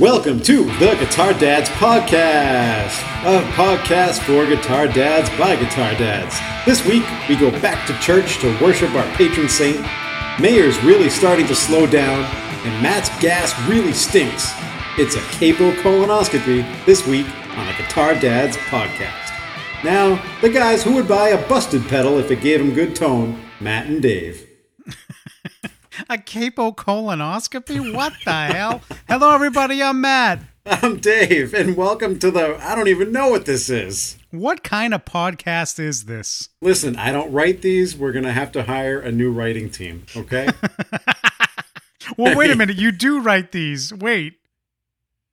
[0.00, 6.40] Welcome to the Guitar Dads Podcast, a podcast for guitar dads by guitar dads.
[6.66, 9.86] This week, we go back to church to worship our patron saint.
[10.40, 12.24] Mayer's really starting to slow down,
[12.66, 14.52] and Matt's gas really stinks.
[14.98, 19.34] It's a capo colonoscopy this week on the Guitar Dads Podcast.
[19.82, 23.42] Now, the guys who would buy a busted pedal if it gave them good tone,
[23.58, 24.48] Matt and Dave.
[26.08, 27.92] A capo colonoscopy?
[27.92, 28.80] What the hell?
[29.08, 29.82] Hello, everybody.
[29.82, 30.40] I'm Matt.
[30.66, 34.16] I'm Dave, and welcome to the I don't even know what this is.
[34.30, 36.50] What kind of podcast is this?
[36.62, 37.96] Listen, I don't write these.
[37.96, 40.48] We're going to have to hire a new writing team, okay?
[42.16, 42.76] Well, wait a minute.
[42.78, 43.92] You do write these.
[43.92, 44.38] Wait.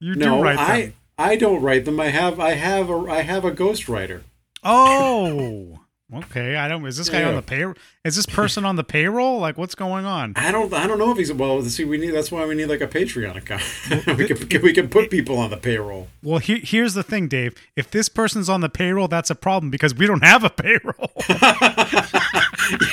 [0.01, 0.65] You do no, write them.
[0.69, 1.99] I I don't write them.
[1.99, 4.23] I have I have a I have a ghostwriter.
[4.63, 5.79] Oh.
[6.13, 6.55] Okay.
[6.55, 6.85] I don't.
[6.85, 7.75] Is this guy on the payroll?
[8.03, 9.39] Is this person on the payroll?
[9.39, 10.33] Like, what's going on?
[10.35, 11.61] I don't I don't know if he's well.
[11.63, 13.63] See, we need that's why we need like a Patreon account.
[14.17, 16.07] we can we can put people on the payroll.
[16.21, 17.55] Well, he, here's the thing, Dave.
[17.75, 21.11] If this person's on the payroll, that's a problem because we don't have a payroll.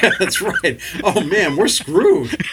[0.02, 0.80] yeah, that's right.
[1.04, 2.42] Oh man, we're screwed.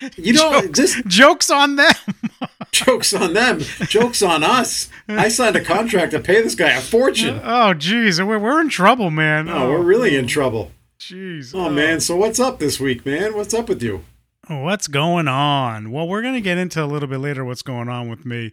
[0.16, 1.90] You know, this Jokes on them.
[2.70, 4.88] jokes on them, jokes on us.
[5.08, 7.40] I signed a contract to pay this guy a fortune.
[7.42, 9.48] Oh, geez, we're, we're in trouble, man.
[9.48, 10.70] Oh, we're really in trouble.
[11.00, 11.52] Jeez.
[11.54, 13.34] Oh man, so what's up this week, man?
[13.36, 14.04] What's up with you?
[14.48, 15.90] What's going on?
[15.90, 18.52] Well, we're gonna get into a little bit later what's going on with me,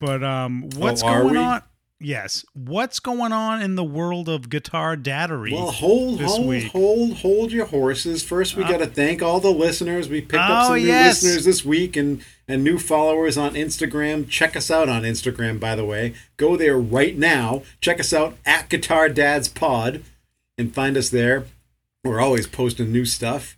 [0.00, 1.38] but um, what's Oh, going we?
[1.38, 1.62] on?
[2.02, 5.52] Yes, what's going on in the world of guitar daddery?
[5.52, 6.72] Well, hold, hold, week.
[6.72, 8.22] hold, hold your horses.
[8.22, 10.08] First, we got to thank all the listeners.
[10.08, 11.22] We picked up Oh, some new yes.
[11.22, 14.28] listeners this week and and new followers on Instagram.
[14.28, 16.14] Check us out on Instagram, by the way.
[16.36, 17.62] Go there right now.
[17.80, 20.02] Check us out at Guitar Dads Pod
[20.58, 21.46] and find us there.
[22.04, 23.56] We're always posting new stuff.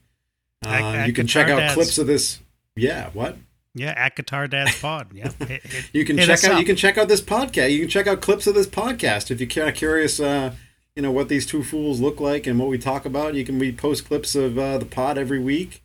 [0.64, 1.74] Uh, At- at you can Guitar check out Dads.
[1.74, 2.40] clips of this.
[2.76, 3.36] Yeah, what?
[3.74, 5.08] Yeah, at Guitar Dad's Pod.
[5.12, 6.52] Yeah, hit- hit- You can check out.
[6.52, 6.58] up.
[6.60, 7.72] You can check out this podcast.
[7.72, 10.20] You can check out clips of this podcast if you're kind of curious.
[10.20, 10.54] Uh,
[10.96, 13.34] you know what these two fools look like and what we talk about.
[13.34, 15.82] You can we post clips of uh, the pod every week,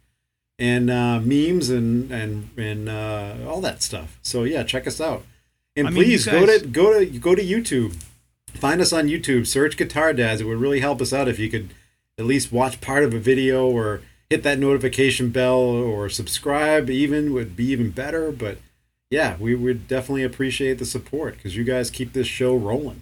[0.59, 4.19] and uh, memes and and and uh, all that stuff.
[4.22, 5.23] So yeah, check us out.
[5.75, 7.95] And I mean, please you go to go to go to YouTube.
[8.53, 9.47] Find us on YouTube.
[9.47, 10.41] Search Guitar Dads.
[10.41, 11.69] It would really help us out if you could
[12.17, 16.90] at least watch part of a video or hit that notification bell or subscribe.
[16.90, 18.31] Even would be even better.
[18.31, 18.57] But
[19.09, 23.01] yeah, we would definitely appreciate the support because you guys keep this show rolling.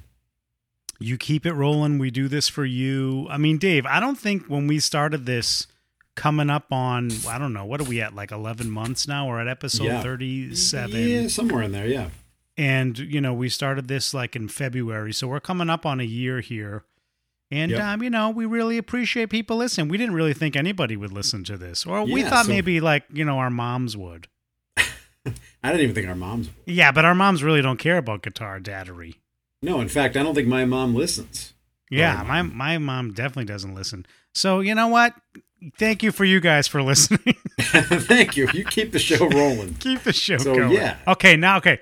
[0.99, 1.99] you keep it rolling.
[1.99, 3.27] We do this for you.
[3.29, 5.67] I mean, Dave, I don't think when we started this,
[6.15, 9.27] coming up on I don't know what are we at like eleven months now?
[9.27, 10.01] We're at episode Yeah.
[10.01, 11.07] thirty-seven.
[11.07, 11.85] Yeah, somewhere in there.
[11.85, 12.09] Yeah.
[12.57, 16.03] and you know we started this like in february so we're coming up on a
[16.03, 16.85] year here
[17.51, 17.81] and Yep.
[17.81, 21.43] um, you know we really appreciate people listening we didn't really think anybody would listen
[21.45, 24.27] to this or we thought so- maybe like you know our moms would
[24.77, 26.47] I didn't even think our moms.
[26.47, 26.55] Would.
[26.73, 29.15] yeah but our moms really don't care about guitar daddery
[29.61, 31.53] No, in fact, I don't think my mom listens.
[31.89, 35.13] yeah my, my mom definitely doesn't listen so you know what
[35.79, 38.47] thank you for you guys for listening Thank you.
[38.53, 39.73] You keep the show rolling.
[39.79, 40.97] keep the show So, going yeah.
[41.07, 41.79] okay now okay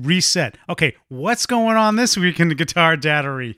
[0.00, 3.56] reset okay what's going on this week in the guitar daddery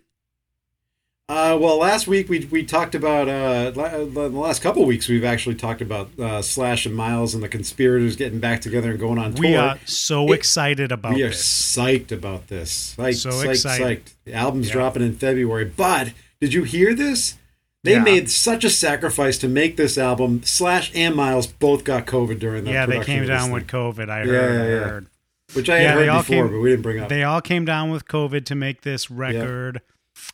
[1.30, 5.22] Uh, well, last week we we talked about uh, la- the last couple weeks we've
[5.24, 9.16] actually talked about uh, Slash and Myles and the conspirators getting back together and going
[9.16, 9.40] on tour.
[9.48, 11.40] we are so It- excited about we are this
[11.76, 12.96] psyched about this.
[12.98, 14.04] Psyched, So psyched, excited.
[14.06, 14.12] psyched.
[14.24, 14.72] The album's Yeah.
[14.72, 15.66] dropping in February.
[15.76, 17.36] But did you hear this?
[17.84, 18.02] They Yeah.
[18.02, 20.42] made such a sacrifice to make this album.
[20.44, 24.10] Slash and Myles both got COVID during the yeah, they came down with COVID.
[24.10, 24.28] I heard.
[24.28, 24.84] yeah, yeah.
[24.90, 25.06] heard.
[25.52, 27.08] which I Yeah, had heard before, came- but we didn't bring up.
[27.08, 29.80] They all came down with COVID to make this record.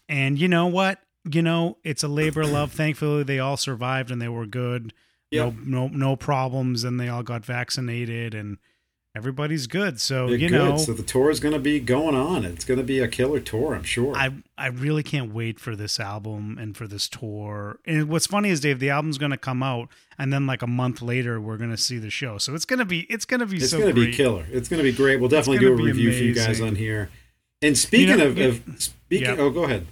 [0.08, 1.00] And you know what?
[1.30, 2.72] You know, it's a labor of love.
[2.72, 4.92] Thankfully, they all survived and they were good.
[5.30, 5.54] Yep.
[5.64, 8.58] No, no, no problems, and they all got vaccinated, and
[9.16, 10.00] everybody's good.
[10.00, 10.56] So They're you good.
[10.56, 12.44] know, so the tour is going to be going on.
[12.44, 14.14] It's going to be a killer tour, I'm sure.
[14.14, 17.80] I I really can't wait for this album and for this tour.
[17.86, 20.68] And what's funny is Dave, the album's going to come out, and then like a
[20.68, 22.38] month later, we're going to see the show.
[22.38, 24.46] So it's going to be it's going to be It's so going to be killer.
[24.52, 25.18] It's going to be great.
[25.18, 27.10] We'll definitely do a review for you guys on here.
[27.66, 29.36] And speaking know, of, you- of speaking, yeah.
[29.38, 29.86] oh, go ahead.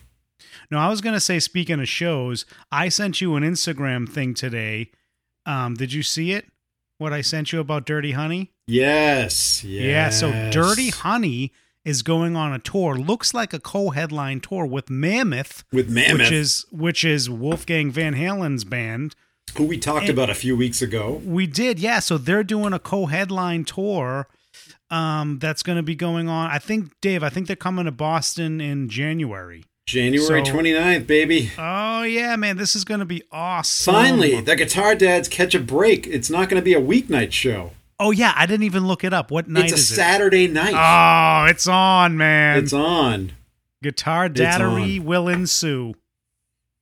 [0.71, 4.91] No, I was gonna say, speaking of shows, I sent you an Instagram thing today.
[5.47, 6.47] Um, did you see it?
[6.99, 8.51] What I sent you about Dirty Honey?
[8.67, 9.85] Yes, yes.
[9.85, 10.09] Yeah.
[10.11, 11.53] So Dirty Honey
[11.85, 12.95] is going on a tour.
[12.97, 18.15] Looks like a co-headline tour with Mammoth, with Mammoth, which is which is Wolfgang Van
[18.15, 19.15] Halen's band.
[19.57, 21.21] who we talked and- about a few weeks ago.
[21.25, 21.99] We did, yeah.
[21.99, 24.29] So they're doing a co-headline tour.
[24.91, 26.51] Um, that's going to be going on.
[26.51, 29.65] I think, Dave, I think they're coming to Boston in January.
[29.87, 31.51] January So- 29th, baby.
[31.59, 33.93] Oh yeah, man, this is going to be awesome.
[33.95, 36.07] Finally, the Guitar Dads catch a break.
[36.07, 37.73] It's not going to be a weeknight show.
[38.01, 39.31] Oh yeah, I didn't even look it up.
[39.31, 39.95] What night it's a is it?
[39.95, 40.75] Saturday night.
[40.75, 42.59] Oh, it's on, man.
[42.59, 43.33] it's on.
[43.83, 45.05] Guitar It's Daddery on.
[45.05, 45.95] will ensue.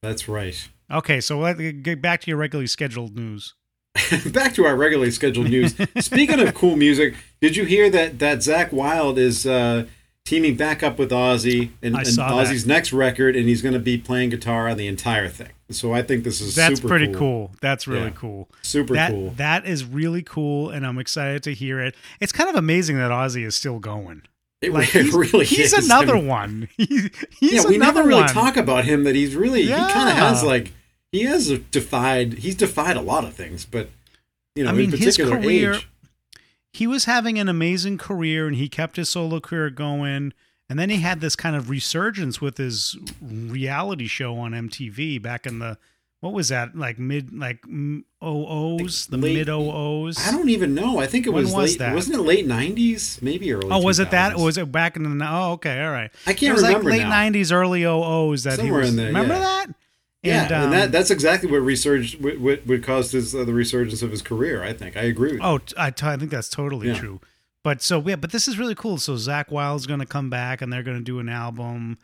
[0.02, 0.68] That's right.
[0.90, 3.54] Okay, so let get back to your regularly scheduled news.
[4.32, 5.74] Back to our regularly scheduled news.
[6.00, 9.86] Speaking of cool music, did you hear that that Zakk Wylde is uh,
[10.24, 12.46] teaming back up with Ozzy and, and saw that.
[12.46, 15.50] Ozzy's next record, and he's going to be playing guitar on the entire thing.
[15.70, 17.52] So I think this is That's super pretty cool.
[17.60, 18.10] That's really Yeah.
[18.10, 18.48] cool.
[18.62, 19.30] Super that, cool.
[19.36, 21.94] That is really cool, and I'm excited to hear it.
[22.20, 24.22] It's kind of amazing that Ozzy is still going.
[24.60, 25.86] It, Like, it he's, really he's is.
[25.86, 26.68] another I mean, one.
[26.76, 28.28] He, he's yeah, we another never really one.
[28.30, 29.04] talk about him.
[29.04, 30.72] That he's really he kind of has like
[31.12, 32.34] he has defied.
[32.38, 33.90] He's defied a lot of things, but
[34.56, 35.88] you know, I mean, in his particular career- age.
[36.72, 40.32] he was having an amazing career and he kept his solo career going
[40.68, 45.46] and then he had this kind of resurgence with his reality show on MTV back
[45.46, 45.76] in the
[46.20, 47.62] what was that like mid like
[48.22, 50.98] OOs the Late- mid OOs I don't even know.
[50.98, 51.78] I think it When was, was late.
[51.80, 51.94] that?
[51.94, 53.18] Wasn't it late nineties?
[53.20, 53.68] Maybe early.
[53.70, 54.36] Oh, was it that?
[54.36, 55.26] Or was it back in the?
[55.28, 56.10] Oh, okay, all right.
[56.26, 57.12] I can't it was remember like late now.
[57.30, 58.90] '90s, early OOs that Somewhere he was.
[58.90, 59.40] in there, remember yeah.
[59.40, 59.66] that?
[60.22, 63.44] Yeah, and, and, um, that that's exactly what resurged what, what, what caused his uh,
[63.44, 64.62] the resurgence of his career.
[64.62, 65.40] I think I agree with.
[65.40, 65.46] you.
[65.46, 66.94] Oh, I, t- I think that's totally Yeah.
[66.98, 67.20] true.
[67.64, 68.98] But so yeah, but this is really cool.
[68.98, 71.98] So Zakk Wylde's going to come back and they're going to do an album.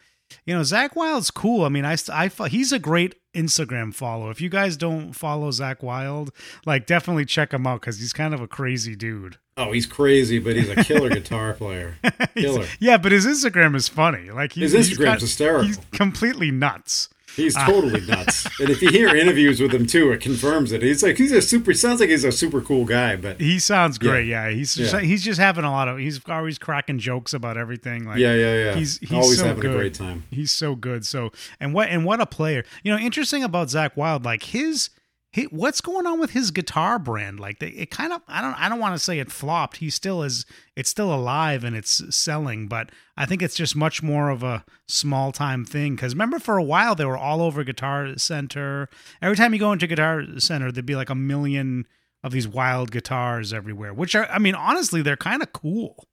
[0.44, 1.64] You know, Zakk Wylde's cool.
[1.64, 4.30] I mean, I, I he's a great Instagram follow.
[4.30, 6.30] If you guys don't follow Zakk Wylde,
[6.66, 9.38] like definitely check him out because he's kind of a crazy dude.
[9.56, 11.96] Oh, he's crazy, but he's a killer guitar player.
[12.36, 12.66] Killer.
[12.78, 14.30] Yeah, but his Instagram is funny.
[14.30, 15.66] Like he's, His he's Instagram's kind- hysterical.
[15.66, 17.08] He's completely nuts.
[17.38, 17.64] He's ah.
[17.64, 18.46] totally nuts.
[18.60, 20.82] and if you hear interviews with him too, it confirms it.
[20.82, 21.72] He's like he's a super.
[21.72, 24.26] Sounds like he's a super cool guy, but He sounds great.
[24.26, 25.00] Yeah, he's just, Yeah.
[25.00, 25.98] he's just having a lot of.
[25.98, 28.04] He's always cracking jokes about everything.
[28.04, 28.74] Like yeah, yeah, yeah.
[28.74, 29.74] He's he's always so having good.
[29.74, 30.24] a great time.
[30.30, 31.06] He's so good.
[31.06, 31.30] So
[31.60, 32.64] and what and what a player.
[32.82, 34.90] You know, interesting about Zakk Wylde, like his,
[35.30, 37.38] he, what's going on with his guitar brand?
[37.38, 39.76] Like they, it kind of I don't I don't want to say it flopped.
[39.78, 44.02] He still is it's still alive and it's selling, but I think it's just much
[44.02, 45.96] more of a small time thing.
[45.96, 48.88] Because remember, for a while they were all over Guitar Center.
[49.20, 51.86] Every time you go into Guitar Center, there'd be like a million
[52.24, 53.92] of these wild guitars everywhere.
[53.94, 56.06] Which are, I mean, honestly, they're kind of cool.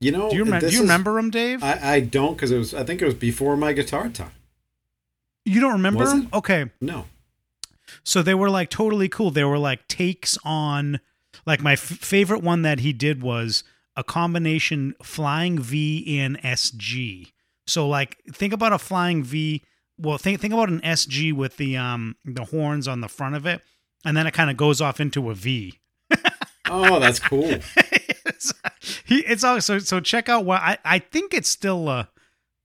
[0.00, 1.62] You know, Do you, remem- do you is- remember them, Dave?
[1.62, 2.72] I, I don't because it was.
[2.72, 4.32] I think it was before my guitar time.
[5.44, 6.26] you don't remember?
[6.32, 6.70] Okay.
[6.80, 7.06] No.
[8.04, 9.30] So they were like totally cool.
[9.30, 11.00] They were like takes on
[11.46, 13.64] like my f- favorite one that he did was
[13.96, 17.32] a combination flying V and SG.
[17.66, 19.62] So like think about a flying V.
[19.98, 23.46] Well, think think about an SG with the um the horns on the front of
[23.46, 23.60] it,
[24.04, 25.78] and then it kind of goes off into a V.
[26.70, 27.44] Oh, that's cool.
[27.76, 28.54] it's,
[29.04, 32.08] he it's also so check out what I I think it's still a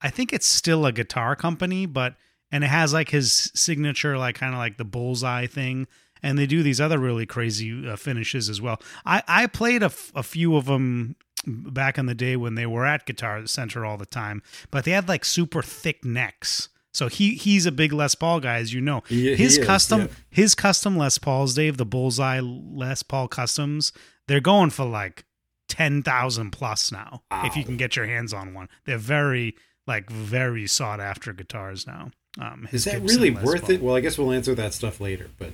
[0.02, 2.16] I think it's still a guitar company, but
[2.52, 5.88] and it has like his signature like kind of like the bullseye thing
[6.24, 8.82] and they do these other really crazy uh, finishes as well.
[9.06, 11.16] I I played a, f- a few of them
[11.46, 14.42] back in the day when they were at Guitar Center all the time,
[14.72, 16.70] but they had like super thick necks.
[16.94, 19.04] So he he's a big Les Paul guy, as you know.
[19.08, 20.08] His is, custom yeah.
[20.30, 23.94] his custom Les Pauls, Dave, the Bullseye Les Paul customs,
[24.28, 25.26] they're going for like
[25.70, 27.22] ten thousand plus now.
[27.32, 31.86] If you can get your hands on one, they're very like very sought after guitars
[31.86, 32.12] now.
[32.40, 33.82] Um, Is that Gibson really worth it?
[33.82, 35.30] Well, I guess we'll answer that stuff later.
[35.38, 35.52] But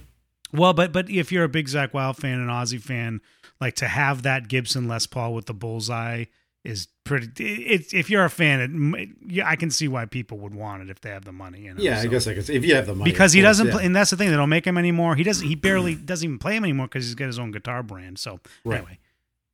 [0.51, 3.21] Well, but but if you're a big Zakk Wylde fan and Ozzy fan,
[3.61, 6.25] like to have that Gibson Les Paul with the bullseye
[6.63, 7.27] is pretty.
[7.43, 10.89] It, if you're a fan, it, yeah, I can see why people would want it
[10.89, 11.61] if they have the money.
[11.61, 13.49] You know, yeah, I guess I guess if you have the money, because he course,
[13.49, 13.73] doesn't yeah.
[13.73, 15.15] play, and that's the thing they don't make him anymore.
[15.15, 15.47] He doesn't.
[15.47, 18.19] He barely doesn't even play him anymore because he's got his own guitar brand.
[18.19, 18.77] So Right.
[18.77, 18.99] anyway,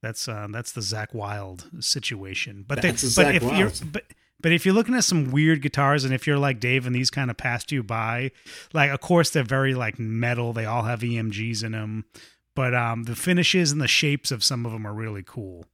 [0.01, 2.63] that's uh, that's the Zakk Wylde situation.
[2.67, 4.03] But That's they, but if you're but
[4.41, 7.09] but if you're looking at some weird guitars, and if you're like Dave, and these
[7.09, 8.31] kind of passed you by,
[8.73, 10.53] like of course they're very like metal.
[10.53, 12.05] They all have EMGs in them,
[12.55, 15.65] but um, the finishes and the shapes of some of them are really cool.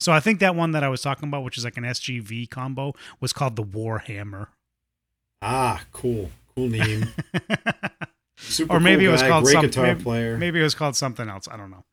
[0.00, 2.50] So I think that one that I was talking about, which is like an SGV
[2.50, 4.48] combo, was called the Warhammer.
[5.40, 7.06] ah, cool, cool name.
[8.36, 10.36] Super or maybe cool it was guy, called great some, guitar maybe, player.
[10.36, 11.46] maybe it was called something else.
[11.48, 11.84] I don't know.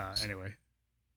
[0.00, 0.54] Uh, anyway,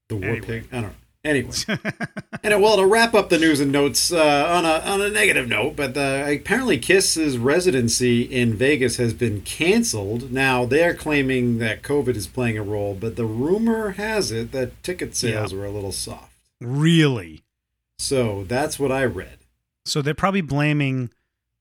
[0.07, 0.45] the War anyway.
[0.45, 0.67] Pig.
[0.72, 0.95] I don't know.
[1.25, 1.53] Anyway,
[2.44, 5.48] and well, to wrap up the news and notes uh, on a on a negative
[5.48, 10.34] note, but uh, apparently Kiss's residency in Vegas has been canceled.
[10.34, 14.84] Now they're claiming that COVID is playing a role, but the rumor has it that
[14.84, 16.34] ticket sales were a little soft.
[16.60, 17.44] really?
[17.98, 19.38] So that's what I read.
[19.86, 21.10] So they're probably blaming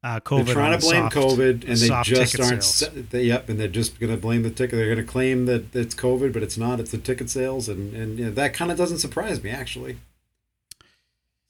[0.05, 0.47] uh, COVID.
[0.47, 3.11] They're trying to blame soft- COVID, and they just aren't.
[3.11, 4.77] They, yep, and they're just going to blame the ticket.
[4.77, 6.81] They're going to claim that it's COVID, but it's not.
[6.81, 9.99] It's the ticket sales, and and you know, that kind of doesn't surprise me actually.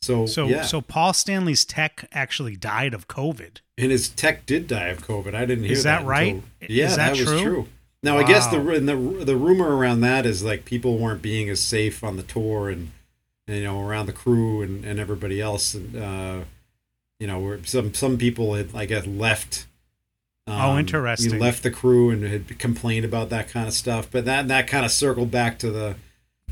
[0.03, 3.59] So, So yeah, so Paul Stanley's tech actually died of COVID.
[3.79, 5.33] and his tech did die of COVID.
[5.35, 6.43] I didn't hear Is that until- right?
[6.69, 7.43] yeah, Is that was true?
[7.43, 7.69] true.
[8.03, 11.49] Now I guess the and the the rumor around that is like people weren't being
[11.49, 12.91] as safe on the tour and,
[13.47, 16.41] and you know around the crew and, and everybody else and uh,
[17.23, 19.67] you know where some some people had I guess left.
[20.49, 21.35] um, Oh, interesting.
[21.35, 24.67] He left the crew and had complained about that kind of stuff, but that that
[24.67, 25.95] kind of circled back to the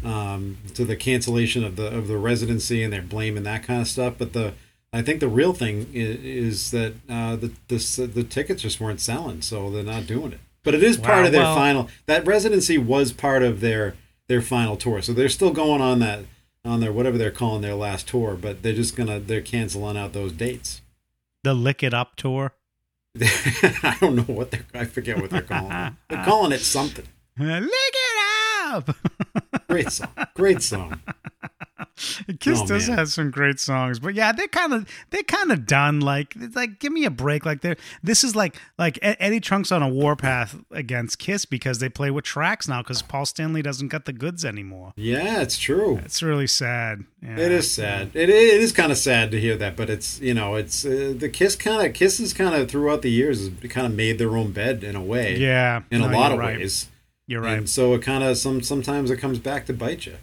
[0.04, 3.88] um, to the cancellation of the of the residency and they're blaming that kind of
[3.88, 4.14] stuff.
[4.16, 4.54] But the
[4.92, 9.00] I think the real thing is, is that uh, the the the tickets just weren't
[9.00, 10.40] selling, so they're not doing it.
[10.62, 11.88] But it is part of their well- final.
[12.06, 13.96] That residency was part of their
[14.28, 16.20] their final tour, so they're still going on that
[16.64, 18.36] on their whatever they're calling their last tour.
[18.40, 20.80] But they're just gonna they're canceling out those dates.
[21.42, 22.52] The Lick It Up tour.
[23.20, 24.66] I don't know what they're.
[24.74, 25.92] I forget what they're calling it.
[26.08, 27.06] They're calling it something.
[27.38, 28.96] Lick it up.
[29.68, 30.08] Great song.
[30.34, 31.00] Great song.
[32.40, 32.98] Kiss Oh, does man.
[32.98, 36.00] have some great songs, but yeah, they're kind of they're kind of done.
[36.00, 37.44] Like, like give me a break.
[37.46, 41.88] Like, they're this is like like Eddie Trunk's on a warpath against Kiss because they
[41.88, 44.92] play with tracks now because Paul Stanley doesn't got the goods anymore.
[44.96, 45.98] Yeah, it's true.
[46.04, 47.04] It's really sad.
[47.22, 47.38] Yeah.
[47.38, 48.10] It is sad.
[48.14, 51.14] It, it is kind of sad to hear that, but it's you know it's uh,
[51.16, 54.36] the Kiss kind of Kisses kind of throughout the years has kind of made their
[54.36, 55.36] own bed in a way.
[55.36, 56.58] Yeah, in a lot of right.
[56.58, 56.88] ways.
[57.26, 57.58] You're right.
[57.58, 60.16] And so it kind of some sometimes it comes back to bite you.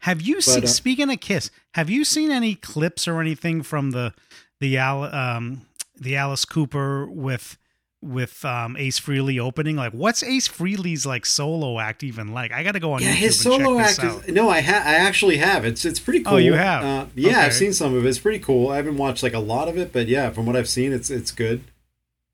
[0.00, 0.64] Have you seen?
[0.64, 4.14] uh, speaking of Kiss, have you seen any clips or anything from the
[4.60, 5.62] the Al, um
[5.98, 7.56] the Alice Cooper with
[8.02, 9.76] with um Ace Frehley opening?
[9.76, 12.50] Like, what's Ace Frehley's like solo act even like?
[12.52, 14.02] I got to go on Yeah, YouTube his solo act.
[14.02, 15.64] Is, no, I ha- I actually have.
[15.66, 16.34] It's it's pretty cool.
[16.34, 16.82] Oh, you have?
[16.82, 17.40] Uh, yeah, Okay.
[17.40, 18.08] I've seen some of it.
[18.08, 18.70] It's pretty cool.
[18.70, 21.10] I haven't watched like a lot of it, but yeah, from what I've seen, it's
[21.10, 21.62] it's good.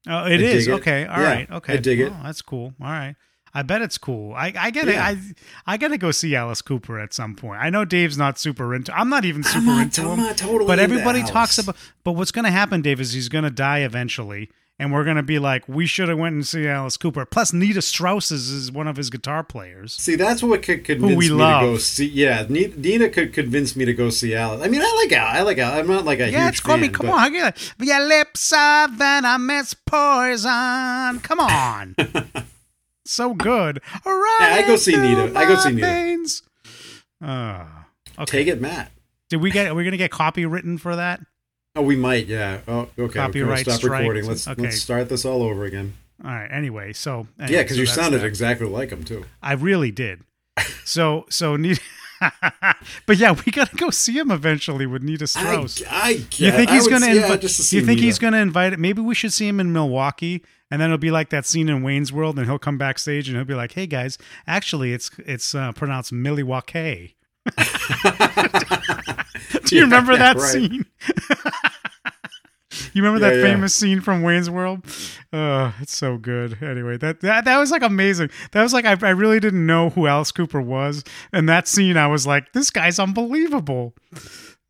[0.09, 1.05] Oh, it I is okay.
[1.05, 1.51] All Yeah, right.
[1.51, 1.73] Okay.
[1.73, 2.13] I dig it.
[2.15, 2.75] Oh, that's cool.
[2.81, 3.17] All right.
[3.59, 4.35] I bet it's cool.
[4.35, 4.95] I I get it.
[4.97, 5.07] Yeah.
[5.07, 5.17] I
[5.67, 7.59] I gotta go see Alice Cooper at some point.
[7.63, 8.95] I know Dave's not super into.
[8.95, 10.25] I'm not even super I'm not, into I'm him.
[10.27, 10.67] not totally.
[10.67, 11.31] but into everybody Alice.
[11.31, 11.77] talks about.
[12.05, 15.67] But what's gonna happen, Dave, is he's gonna die eventually, and we're gonna be like,
[15.69, 17.25] we should have went and see Alice Cooper.
[17.25, 19.95] Plus, Nita Strauss is, is one of his guitar players.
[19.95, 21.63] See, that's what could convince me love.
[21.63, 22.09] to go see.
[22.09, 24.63] Yeah, Ni- Nina could convince me to go see Alice.
[24.63, 25.39] I mean, I like Alice.
[25.39, 25.79] I like Al.
[25.81, 26.89] I'm not like a Yeah, it's called me.
[26.91, 27.73] Come but- on, get it.
[27.81, 31.21] Your lips are venomous poison.
[31.21, 31.97] Come on.
[33.07, 33.81] so good.
[34.05, 35.33] Right Yeah, I go see Nita.
[35.39, 36.27] I go see Nita.
[37.25, 37.65] Uh,
[38.19, 38.39] okay.
[38.45, 38.93] Take it, Matt.
[39.29, 39.69] Did we get?
[39.69, 41.21] Are we gonna get copy written for that?
[41.75, 42.27] Oh, we might.
[42.27, 42.61] Yeah.
[42.69, 43.15] Oh, okay.
[43.19, 44.01] Copyright Stop strike.
[44.01, 44.27] recording.
[44.27, 44.63] Let's Okay.
[44.63, 45.95] let's start this all over again.
[46.25, 46.49] All right.
[46.51, 48.27] Anyway, so yeah, because so you sounded that.
[48.27, 49.25] exactly like him too.
[49.43, 50.23] I really did.
[50.85, 51.81] So so Nita.
[53.07, 55.83] but yeah, we gotta go see him eventually with Nita Strauss.
[55.89, 57.41] I, I You think he's would- gonna yeah, invite?
[57.43, 58.07] just to you think Nita.
[58.07, 58.79] he's gonna invite it?
[58.79, 61.83] Maybe we should see him in Milwaukee, and then it'll be like that scene in
[61.83, 65.55] Wayne's World, and he'll come backstage and he'll be like, "Hey guys, actually, it's it's
[65.55, 67.15] uh, pronounced Milwaukee."
[67.47, 67.53] Do
[69.77, 70.43] you Yeah, remember that right.
[70.53, 70.87] scene?
[72.93, 73.43] you remember Yeah, that yeah.
[73.55, 74.85] famous scene from Wayne's World?
[75.33, 76.63] Uh, it's so good.
[76.63, 78.31] Anyway, that that, that was like amazing.
[78.53, 81.97] That was like I, I really didn't know who Alice Cooper was, and that scene
[81.97, 83.95] I was like, this guy's unbelievable.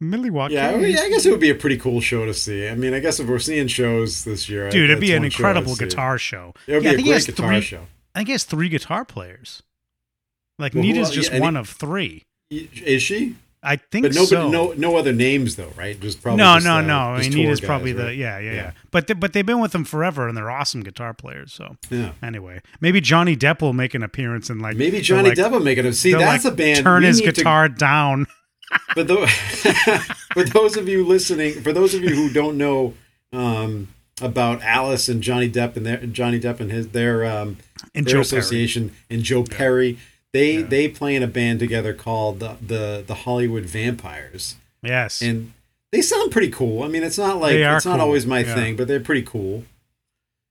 [0.00, 0.54] Milwaukee.
[0.54, 2.68] Yeah, I, mean, I guess it would be a pretty cool show to see.
[2.68, 5.25] I mean, I guess if we're seeing shows this year, Dude, it'd be an show
[5.26, 6.52] incredible guitar show.
[6.66, 7.86] It would Yeah, I be think a great guitar three- show.
[8.14, 9.62] I think he has three guitar players.
[10.58, 12.25] Like Well, Nita's just one he- of three.
[12.50, 13.36] Is she?
[13.66, 14.49] I think But nobody, so.
[14.49, 15.99] no, no other names though, right?
[16.00, 16.38] Just probably.
[16.38, 16.99] no, just, no, uh, no.
[16.99, 18.70] I mean, Nita's probably the yeah, yeah, yeah, Yeah.
[18.92, 21.52] But they, but they've been with them forever, and they're awesome guitar players.
[21.52, 22.12] So Yeah.
[22.23, 25.61] anyway, maybe Johnny Depp will make an appearance and like Maybe Johnny like, Depp will
[25.61, 25.92] make it.
[25.94, 26.85] See, that's like, a band.
[26.85, 28.26] Turn his need to- guitar down.
[28.94, 29.30] for those
[30.32, 32.94] for those of you listening, for those of you who don't know
[33.32, 33.88] um,
[34.20, 37.58] about Alice and Johnny Depp and their Johnny Depp and his their um,
[37.94, 39.99] And their Joe association and Joe Perry,
[40.36, 45.22] they they play in a band together called the the, the Hollywood Vampires, Yes.
[45.22, 45.52] and
[45.92, 46.82] they sound pretty cool.
[46.82, 48.54] I mean, it's not like it's not always my yeah.
[48.54, 49.64] thing, but they're pretty cool.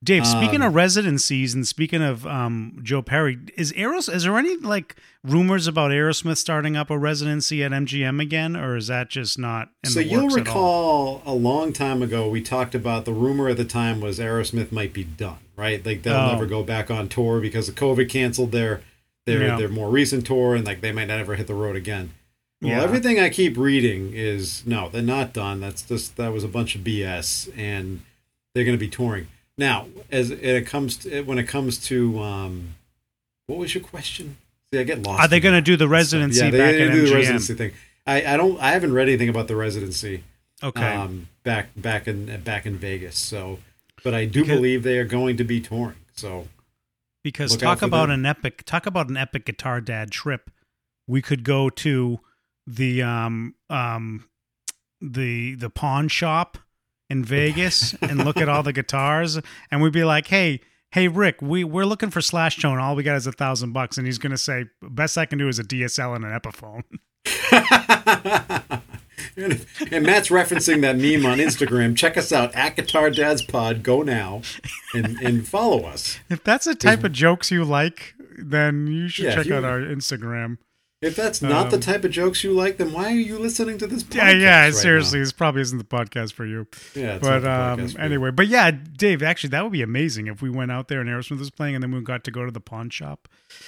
[0.04, 4.14] Dave, speaking Um, of residencies and speaking of um, Joe Perry, is Aeros?
[4.14, 8.76] Is there any like rumors about Aerosmith starting up a residency at MGM again, or
[8.76, 9.70] is that just not?
[9.84, 11.22] In so the you'll works at all?
[11.22, 14.72] recall a long time ago we talked about the rumor at the time was Aerosmith
[14.72, 15.84] might be done, right?
[15.84, 16.32] Like they'll Oh.
[16.34, 18.82] never go back on tour because the COVID canceled their
[19.26, 19.58] their Yeah.
[19.58, 22.12] their more recent tour and like they might not ever hit the road again.
[22.62, 22.84] Well, Yeah.
[22.84, 25.60] everything I keep reading is no, they're not done.
[25.60, 28.02] That's just that was a bunch of BS, and
[28.54, 29.28] they're going to be touring
[29.58, 29.88] now.
[30.12, 32.76] As it comes to, when it comes to um,
[33.48, 34.38] what was your question?
[34.74, 35.20] See, I get lost.
[35.22, 37.10] Are they going to do the residency Yeah, they, back they at do MGM?
[37.10, 37.72] the residency thing.
[38.08, 40.24] I, I don't I haven't read anything about the residency.
[40.64, 40.82] Okay.
[40.94, 43.18] Um, back back in back in Vegas.
[43.18, 43.60] So,
[44.04, 45.98] but I do Because- believe they are going to be touring.
[46.16, 46.48] So
[47.26, 48.20] because Look talk about them.
[48.20, 50.52] an epic talk about an epic guitar dad trip.
[51.08, 52.20] We could go to
[52.68, 54.30] the um um
[55.02, 56.60] the the pawn shop
[57.10, 59.40] in vegas and look at all the guitars
[59.72, 62.78] and we'd be like hey hey rick we we're looking for slash tone.
[62.78, 63.98] All we got is a thousand bucks.
[63.98, 66.84] And he's gonna say best i can do is a dsl and an epiphone
[69.38, 71.96] and Matt's referencing that meme on Instagram.
[71.96, 73.84] Check us out at Guitar Dads Pod.
[73.84, 74.42] Go now
[74.94, 76.20] and and follow us.
[76.30, 79.64] if that's the type of jokes you like then you should Yeah, check you- out
[79.64, 80.58] our instagram
[81.02, 83.78] If that's not the Um, type of jokes you like, then why are you listening
[83.78, 84.16] to this podcast?
[84.16, 85.24] yeah yeah right seriously now?
[85.26, 88.04] this probably isn't the podcast for you Yeah, it's but the um, podcast for you.
[88.06, 91.10] anyway, but yeah, Dave, actually, that would be amazing if we went out there and
[91.10, 93.28] Aerosmith was playing, and then we got to go to the pawn shop.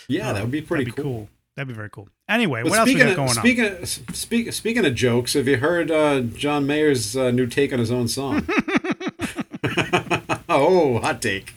[0.10, 1.30] yeah, that Um, would be pretty that'd be cool.
[1.56, 2.10] That'd be very cool.
[2.30, 3.44] Anyway, But what else we got going of, on?
[3.44, 7.72] speaking of, speak, speaking of jokes, have you heard uh, John Mayer's uh, new take
[7.72, 8.46] on his own song?
[10.50, 11.54] oh, hot take.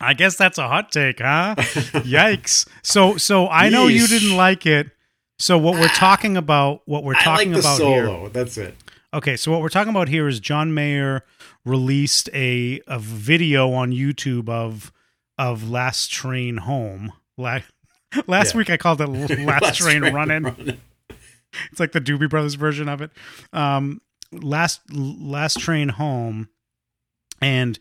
[0.00, 1.54] I guess that's a hot take, huh?
[1.58, 2.68] Yikes!
[2.82, 4.90] So, so I know you didn't like it.
[5.38, 8.20] So what we're talking about, what we're I talking like the about solo.
[8.20, 8.28] here.
[8.28, 8.76] That's it.
[9.12, 11.24] Okay, so what we're talking about here is John Mayer
[11.64, 14.92] released a a video on YouTube of
[15.38, 17.12] of Last Train Home.
[17.36, 17.60] La-
[18.26, 18.58] Last Yeah.
[18.58, 19.06] week I called it
[19.40, 20.42] Last, Train, Running.
[20.44, 20.80] Running.
[21.70, 23.10] it's like the Doobie Brothers version of it.
[23.52, 24.00] Um,
[24.32, 26.48] last last train home,
[27.40, 27.78] and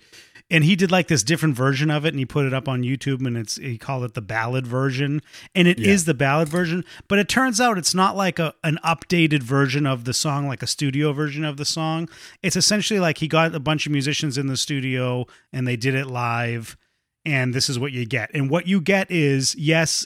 [0.52, 2.84] and he did like this different version of it, and he put it up on
[2.84, 5.22] YouTube, and it's he called it the ballad version,
[5.56, 6.08] and it is Yeah.
[6.08, 6.84] the ballad version.
[7.08, 10.62] But it turns out it's not like a an updated version of the song, like
[10.62, 12.08] a studio version of the song.
[12.44, 15.96] It's essentially like he got a bunch of musicians in the studio, and they did
[15.96, 16.78] it live
[17.26, 18.30] and this is what you get.
[18.34, 20.06] And what you get is yes,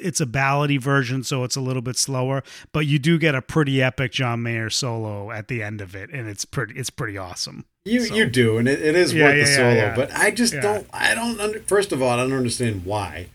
[0.00, 3.42] it's a ballady version, so it's a little bit slower, but you do get a
[3.42, 7.16] pretty epic John Mayer solo at the end of it, and it's pretty it's pretty
[7.16, 7.64] awesome.
[7.84, 9.74] You So- you do, and it, it is Yeah, worth yeah, the solo.
[9.74, 9.94] yeah.
[9.96, 10.86] But I just don't.
[10.92, 11.40] I don't.
[11.40, 13.28] Under, first of all, I don't understand why.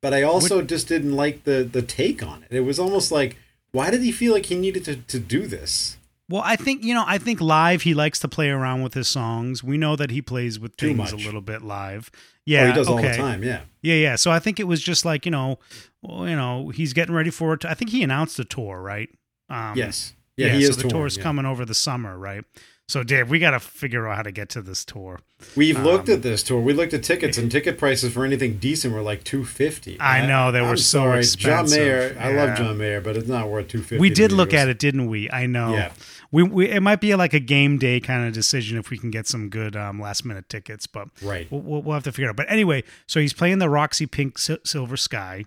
[0.00, 2.56] But I also just didn't like the the take on it.
[2.56, 3.36] It was almost like,
[3.70, 5.96] why did he feel like he needed to to do this?
[6.32, 9.06] Well, I think you know, I think live he likes to play around with his
[9.06, 9.62] songs.
[9.62, 11.12] We know that he plays with Too things much.
[11.12, 12.10] a little bit live.
[12.14, 13.44] Oh, Yeah, he does all the time.
[13.44, 13.60] Yeah.
[13.82, 14.16] Yeah, yeah.
[14.16, 15.58] So I think it was just like you know,
[16.00, 17.66] well, you know, he's getting ready for it.
[17.66, 19.10] I think he announced a tour, right?
[19.50, 20.14] Um, yes.
[20.38, 21.22] Yeah, he so is the touring, tour's yeah.
[21.22, 22.44] coming over the summer, right?
[22.88, 25.20] So, Dave, we got to figure out how to get to this tour.
[25.56, 26.60] We've looked Um, at this tour.
[26.60, 29.98] We looked at tickets, and ticket prices for anything decent were like two fifty.
[30.00, 31.18] I know, they were I'm so sorry.
[31.20, 31.78] expensive.
[31.78, 33.98] John Mayer, I love John Mayer, but it's not worth two fifty.
[33.98, 35.30] We did look at it, didn't we?
[35.30, 35.74] I know.
[35.74, 35.92] Yeah.
[36.32, 39.10] We, we it might be like a game day kind of decision if we can
[39.10, 41.46] get some good um, last minute tickets, but Right.
[41.52, 42.36] we'll, we'll, we'll have to figure it out.
[42.36, 45.44] But anyway, so he's playing the Roxy Pink Sil- Silver Sky,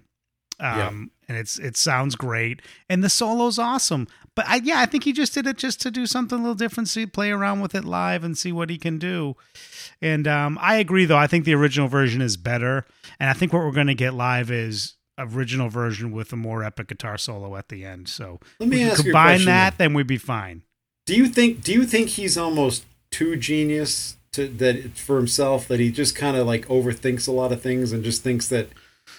[0.60, 4.08] um, and it's it sounds great, and the solo's awesome.
[4.36, 6.56] But I, yeah, I think he just did it just to do something a little
[6.56, 9.36] different, see play around with it live and see what he can do.
[10.02, 11.18] And um, I agree, though.
[11.18, 12.86] I think the original version is better,
[13.20, 16.64] and I think what we're going to get live is original version with a more
[16.64, 18.10] epic guitar solo at the end.
[18.10, 20.64] So Let me ask combine that, then we'd be fine.
[21.06, 21.64] Do you think?
[21.64, 25.68] Do you think he's almost too genius to that for himself?
[25.68, 28.70] That he just kind of like overthinks a lot of things and just thinks that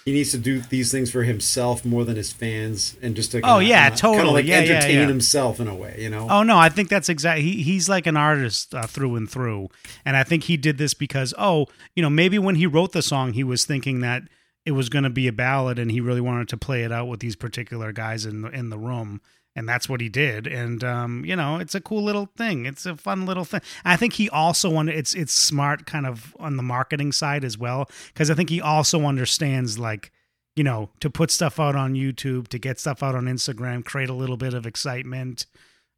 [0.03, 3.41] he needs to do these things for himself more than his fans, and just to
[3.43, 4.33] Oh, yeah, Kind of totally.
[4.33, 5.07] like Yeah, yeah, entertain yeah.
[5.07, 6.27] himself in a way, you know?
[6.29, 7.43] Oh no, I think that's exactly.
[7.43, 9.69] He, he's like an artist uh, through and through,
[10.03, 13.01] and I think he did this because oh, you know, maybe when he wrote the
[13.01, 14.23] song, he was thinking that
[14.65, 17.07] it was going to be a ballad, and he really wanted to play it out
[17.07, 19.21] with these particular guys in the in the room,
[19.57, 20.45] and that's what he did.
[20.45, 22.65] And um, you know, it's a cool little thing.
[22.67, 23.61] It's a fun little thing.
[23.83, 24.95] I think he also wanted.
[24.95, 28.61] It's it's smart, kind of on the marketing side as well, because I think he
[28.61, 30.11] also understands like
[30.55, 34.09] you know, to put stuff out on YouTube, to get stuff out on Instagram, create
[34.09, 35.45] a little bit of excitement.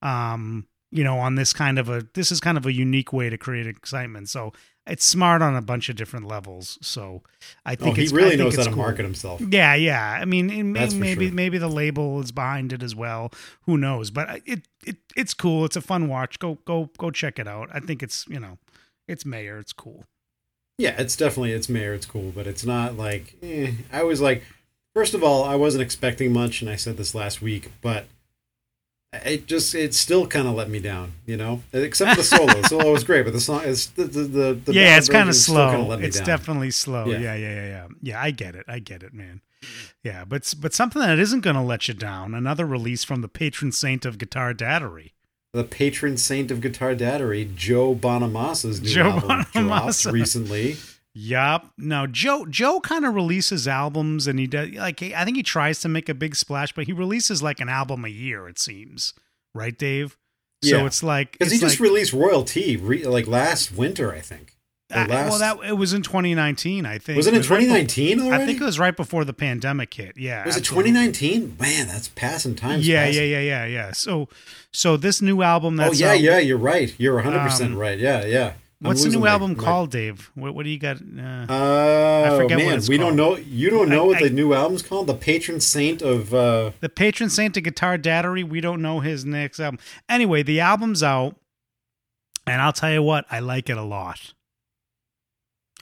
[0.01, 3.29] Um, you know, on this kind of a this is kind of a unique way
[3.29, 4.29] to create excitement.
[4.29, 4.53] So
[4.89, 6.77] it's smart on a bunch of different levels.
[6.81, 7.21] So
[7.65, 8.77] I oh, think he it's, I really think knows how to cool.
[8.77, 9.41] market himself.
[9.41, 10.17] Yeah, yeah.
[10.19, 11.35] I mean, may, maybe sure.
[11.35, 13.31] maybe the label is behind it as well.
[13.61, 14.11] Who knows?
[14.11, 15.65] But it it it's cool.
[15.65, 16.39] It's a fun watch.
[16.39, 17.69] Go go go check it out.
[17.73, 18.57] I think it's you know,
[19.07, 19.57] it's Mayer.
[19.57, 20.03] It's cool.
[20.77, 21.93] Yeah, it's definitely it's Mayer.
[21.93, 23.71] it's cool, but it's not like eh.
[23.91, 24.43] I was like,
[24.95, 28.05] first of all, I wasn't expecting much, and I said this last week, but
[29.11, 31.63] it just it still kind of let me down, you know.
[31.73, 34.53] Except for the solo, the solo was great, but the song is the the the,
[34.65, 35.91] the yeah, it's kind of slow.
[35.93, 36.27] It's down.
[36.27, 37.05] definitely slow.
[37.05, 37.17] Yeah.
[37.19, 37.35] Yeah.
[37.35, 38.21] yeah, yeah, yeah, yeah.
[38.21, 38.65] I get it.
[38.67, 39.41] I get it, man.
[39.63, 39.85] Mm-hmm.
[40.03, 42.33] Yeah, but but something that isn't going to let you down.
[42.33, 45.11] Another release from the patron saint of guitar daddery.
[45.53, 50.77] the patron saint of guitar daddery, Joe Bonamassa's new Joe album dropped recently.
[51.13, 51.71] Yup.
[51.77, 55.79] Now Joe Joe kind of releases albums, and he does like I think he tries
[55.81, 58.47] to make a big splash, but he releases like an album a year.
[58.47, 59.13] It seems
[59.53, 60.17] right, Dave.
[60.63, 60.85] So Yeah.
[60.85, 64.53] it's like Because he it's just like, released Royalty re- like last winter, I think.
[64.91, 67.15] Uh, last, well, that it was in 2019, I think.
[67.17, 68.43] was it in right 2019 already?
[68.43, 70.17] I think it was right before the pandemic hit.
[70.17, 70.43] Yeah.
[70.45, 71.57] was it 2019?
[71.59, 72.79] Man, that's passing time.
[72.81, 73.91] Yeah, yeah, yeah, yeah, yeah.
[73.91, 74.29] So,
[74.73, 76.39] so this new album Oh that's yeah, out- yeah.
[76.39, 76.93] You're right.
[76.97, 77.99] You're 100 percent Um, right.
[77.99, 78.53] Yeah, yeah.
[78.81, 80.31] What's the new my- album my- called, Dave?
[80.35, 80.97] What, what do you got?
[80.97, 83.35] Uh, Oh forget what man, it's we don't know.
[83.35, 85.07] You don't know I- what I- the new album's called?
[85.07, 86.33] The patron saint of.
[86.33, 88.47] uh the patron saint of guitar daddery.
[88.47, 89.79] We don't know his next album.
[90.07, 91.35] Anyway, the album's out,
[92.47, 94.33] and I'll tell you what, I like it a lot.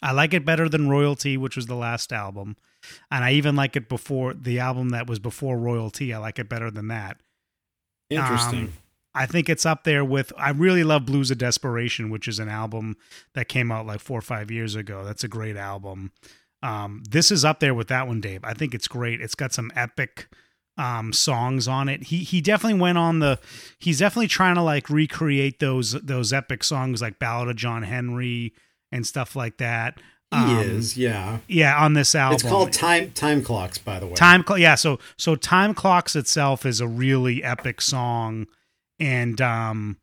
[0.02, 2.56] I like it better than Royalty, which was the last album,
[3.12, 6.14] and I even like it before the album that was before Royalty.
[6.14, 7.18] I like it better than that.
[8.10, 8.60] Interesting.
[8.66, 8.74] Um,
[9.18, 10.32] I think it's up there with.
[10.38, 12.96] I really love Blues of Desperation, which is an album
[13.34, 15.04] that came out like four or five years ago.
[15.04, 16.12] That's a great album.
[16.64, 18.44] Um, this is up there with that one, Dave.
[18.44, 19.22] I think it's great.
[19.22, 20.28] It's got some epic
[20.78, 22.04] um, songs on it.
[22.06, 23.40] He he definitely went on the.
[23.80, 28.54] He's definitely trying to like recreate those those epic songs like Ballad of John Henry
[28.92, 30.00] and stuff like that.
[30.32, 30.98] he Um, is.
[30.98, 31.40] Yeah.
[31.48, 32.36] Yeah, on this album.
[32.36, 33.78] It's called time time clocks.
[33.78, 34.14] By the way.
[34.14, 38.48] Time Cl- yeah, so so Time Clocks itself is a really epic song
[39.00, 39.98] and um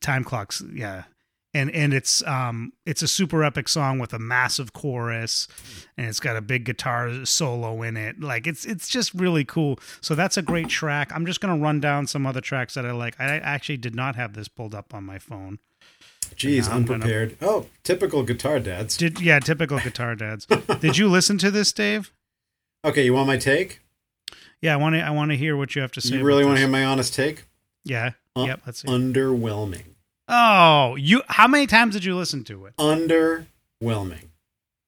[0.00, 1.04] Time Clocks, yeah.
[1.52, 5.48] And and it's um it's a super epic song with a massive chorus
[5.96, 8.20] and it's got a big guitar solo in it.
[8.20, 9.78] Like it's it's just really cool.
[10.00, 11.10] So that's a great track.
[11.12, 13.18] I'm just going to run down some other tracks that I like.
[13.18, 15.58] I actually did not have this pulled up on my phone.
[16.36, 17.36] Jeez, I'm gonna- unprepared.
[17.42, 18.96] Oh, typical guitar dads.
[18.96, 20.46] Did yeah, typical guitar dads.
[20.80, 22.12] did you listen to this, Dave?
[22.84, 23.80] Okay, you want my take?
[24.62, 26.16] Yeah, I want to I want to hear what you have to say.
[26.16, 27.42] You really want to hear my honest take?
[27.84, 28.12] Yeah.
[28.46, 28.88] Yep, let's see.
[28.88, 29.82] Underwhelming.
[30.28, 31.22] Oh, you!
[31.28, 32.76] How many times did you listen to it?
[32.76, 34.26] Underwhelming.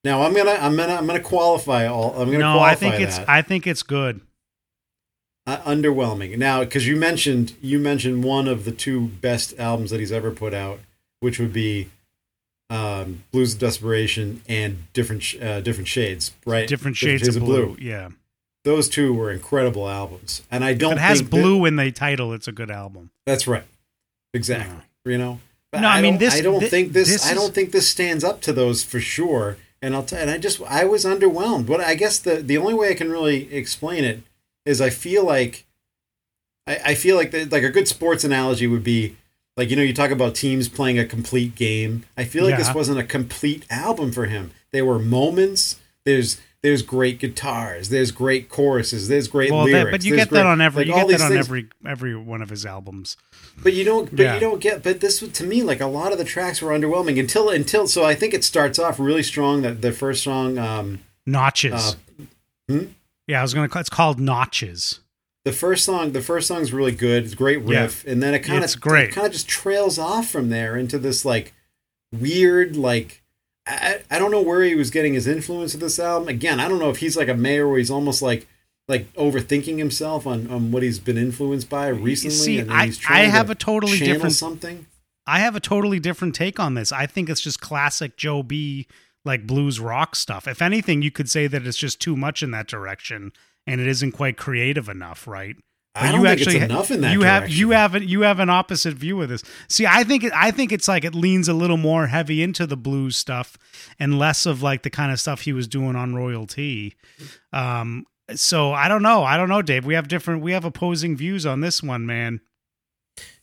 [0.05, 2.11] Now I'm gonna I'm gonna I'm gonna qualify all.
[2.13, 3.19] I'm gonna No, qualify I think it's.
[3.19, 4.21] I think it's good.
[5.47, 6.37] uh, underwhelming.
[6.39, 10.31] Now, because you mentioned you mentioned one of the two best albums that he's ever
[10.31, 10.81] put out,
[11.21, 11.89] which would be
[12.71, 16.69] um, Blues of Desperation and different Sh- uh, different shades, right?
[16.69, 17.77] Different shades of blue.
[17.81, 18.09] Yeah.
[18.65, 20.93] Those two were incredible albums, and I don't.
[20.93, 23.11] If it has think that- blue in the title, it's a good album.
[23.27, 23.65] that's right.
[24.35, 24.77] Exactly.
[25.05, 25.41] You know.
[25.73, 27.09] But No, I mean, this- I don't thi- think this.
[27.09, 29.57] this I don't think this stands up to those for sure.
[29.81, 30.05] And I'll.
[30.05, 30.61] T- and I just.
[30.63, 31.67] I was underwhelmed.
[31.67, 34.23] But I guess the the only way I can really explain it
[34.65, 35.65] is I feel like.
[36.69, 39.17] I, I feel like the, like a good sports analogy would be
[39.57, 42.05] like you know you talk about teams playing a complete game.
[42.17, 42.59] I feel like Yeah.
[42.59, 44.53] this wasn't a complete album for him.
[44.71, 45.81] There were moments.
[46.05, 47.89] There's there's great guitars.
[47.89, 49.09] There's great choruses.
[49.09, 49.85] There's great well, lyrics.
[49.87, 51.47] that, but you get that on every like, you get that on things.
[51.47, 53.17] every every one of his albums.
[53.63, 54.11] But you don't.
[54.15, 54.35] But Yeah.
[54.35, 54.83] you don't get.
[54.83, 57.87] But this to me like a lot of the tracks were underwhelming until until.
[57.89, 59.63] So I think it starts off really strong.
[59.63, 61.73] That the first song, um, Notches.
[62.21, 62.25] uh,
[62.69, 62.85] hmm?
[63.27, 63.69] yeah, I was gonna.
[63.69, 65.01] call It's called Notches.
[65.45, 67.25] the first song, the first song's really good.
[67.25, 67.83] It's a great Yeah.
[67.83, 69.11] riff, and then it kind of great.
[69.11, 71.53] kind of just trails off from there into this like
[72.13, 73.22] weird like.
[73.67, 76.29] I, I don't know where he was getting his influence of this album.
[76.29, 78.47] Again, I don't know if he's like a Mayer where he's almost like
[78.89, 82.37] like overthinking himself on, on what he's been influenced by recently.
[82.37, 84.87] see, and I- he's I have to a totally different- something.
[85.25, 86.91] I have a totally different take on this.
[86.91, 88.89] I think it's just classic Joe B
[89.25, 90.49] like blues rock stuff.
[90.49, 93.33] If anything, you could say that it's just too much in that direction
[93.65, 95.55] and it isn't quite creative enough, right?
[95.95, 98.49] I don't think it's enough in that you have you have an, you have an
[98.49, 99.43] opposite view of this.
[99.69, 102.77] See, I think I think it's like it leans a little more heavy into the
[102.77, 103.59] blues stuff
[103.99, 106.97] and less of like the kind of stuff he was doing on Royalty.
[107.53, 109.23] Um, so I don't know.
[109.23, 109.85] I don't know, Dave.
[109.85, 112.41] We have different we have opposing views on this one, man.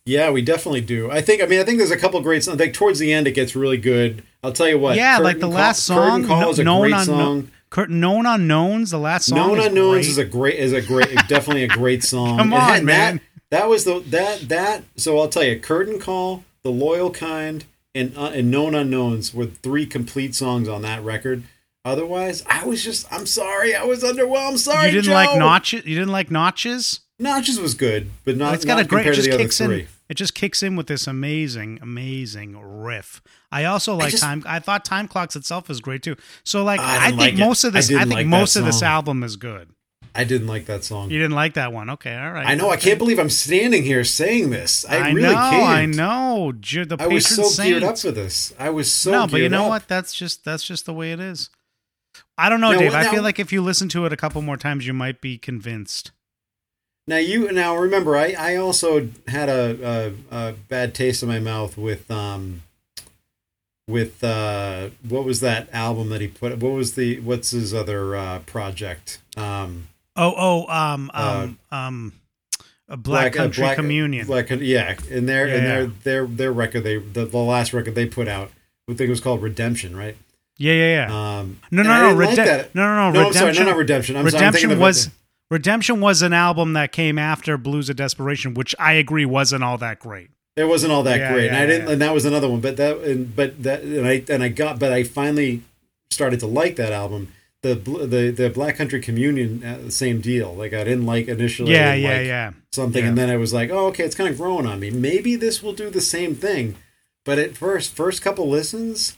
[0.04, 1.10] Yeah, we definitely do.
[1.10, 1.42] I think.
[1.42, 2.58] I mean, I think there's a couple great songs.
[2.58, 4.24] Like towards the end, it gets really good.
[4.42, 4.96] I'll tell you what.
[4.96, 7.50] yeah, like Curtain the Call- last Curtain Call no, is a great on song.
[7.76, 8.90] Known unknowns.
[8.90, 10.06] The last song, Known is Unknowns great.
[10.08, 12.38] is a great is a great definitely a great song.
[12.38, 13.16] Come on, had man.
[13.50, 14.84] That, that was the that that.
[14.96, 19.46] So I'll tell you, Curtain Call, The Loyal Kind, and uh, and Known Unknowns were
[19.46, 21.44] three complete songs on that record.
[21.84, 24.58] Otherwise, I was just I'm sorry, I was underwhelmed.
[24.58, 25.12] Sorry, you didn't Joe.
[25.14, 25.86] like notches.
[25.86, 27.00] You didn't like notches.
[27.20, 28.54] Notches was good, but not.
[28.54, 29.06] it's got not a great.
[29.06, 29.86] It just kicks in.
[30.08, 33.20] It just kicks in with this amazing, amazing riff.
[33.52, 34.42] I also like just- time.
[34.46, 36.16] I thought Time Clocks itself is great too.
[36.44, 37.38] So like, I I, think like it.
[37.38, 37.86] most of this.
[37.86, 39.68] I, didn't think like most of this album is good.
[40.12, 41.10] I didn't like that song.
[41.10, 41.90] You didn't like that one.
[41.90, 42.46] Okay, all right.
[42.46, 42.70] I know.
[42.70, 44.84] I can't believe I'm standing here saying this.
[44.88, 45.34] I, I really know.
[45.34, 45.62] can't.
[45.68, 46.52] I know.
[46.52, 48.52] The I was so geared up for this.
[48.58, 49.68] I was so no, but you know up.
[49.68, 49.88] what?
[49.88, 51.50] That's just that's just the way it is.
[52.36, 52.92] I don't know, Now, Dave.
[52.94, 55.20] what- I feel like if you listen to it a couple more times, you might
[55.20, 56.10] be convinced.
[57.06, 61.40] Now you now remember I I also had a, a, a bad taste in my
[61.40, 62.62] mouth with um
[63.88, 68.14] with uh what was that album that he put what was the what's his other
[68.16, 72.12] uh project um Oh, oh, um, Uh, um, um,
[72.88, 74.26] A Black, uh, Country Communion.
[74.26, 77.94] Black, yeah, in their in Yeah, their their their record, they the, the last record
[77.94, 78.50] they put out,
[78.88, 80.16] I think it was called Redemption, right?
[80.58, 81.38] yeah, yeah, yeah.
[81.38, 83.64] Um, no, and no, no, didn't like no, no, no, No, I'm sorry, Redemption.
[83.64, 84.16] no, not Redemption.
[84.16, 85.10] I'm sorry, Redemption of was
[85.50, 89.78] Redemption was an album that came after Blues of Desperation, which I agree wasn't all
[89.78, 90.30] that great.
[90.56, 91.86] It wasn't all that Yeah, great, yeah, and I didn't.
[91.86, 91.92] yeah.
[91.92, 94.78] And that was another one, but that and but that and I and I got,
[94.78, 95.62] but I finally
[96.10, 97.28] started to like that album.
[97.62, 100.54] The the the Black Country Communion, uh, the same deal.
[100.54, 101.72] Like I didn't like initially.
[101.72, 102.50] Yeah, yeah, like yeah.
[102.72, 104.90] Something, and then I was like, oh, okay, it's kind of growing on me.
[104.90, 106.76] Maybe this will do the same thing.
[107.24, 109.16] But at first, first couple listens,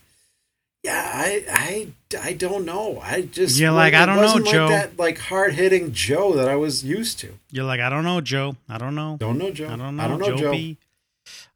[0.83, 3.01] yeah, I I I don't know.
[3.03, 4.69] I just You're like, it I don't know, like Joe.
[4.69, 7.39] That like hard hitting Joe that I was used to.
[7.51, 8.57] You're like, I don't know, Joe.
[8.69, 9.17] I don't know.
[9.19, 9.69] Don't know Joe.
[9.69, 10.51] I don't know, I don't know Joe, Joe.
[10.53, 10.77] B.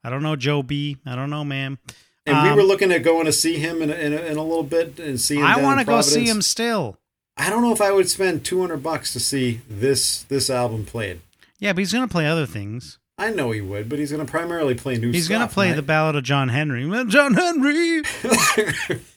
[0.05, 0.97] I don't know Joe B.
[1.05, 1.79] I don't know, man.
[2.25, 4.37] And we Um, were looking at going to see him in a, in a, in
[4.37, 5.45] a little bit and see him.
[5.45, 6.97] I want to go see him still.
[7.37, 10.85] I don't know if I would spend two hundred bucks to see this this album
[10.87, 11.21] played.
[11.59, 12.99] Yeah, but he's gonna play other things.
[13.19, 15.11] I know he would, but he's going to primarily play new.
[15.11, 16.83] He's gonna play and the Ballad of John Henry.
[17.09, 18.03] John Henry,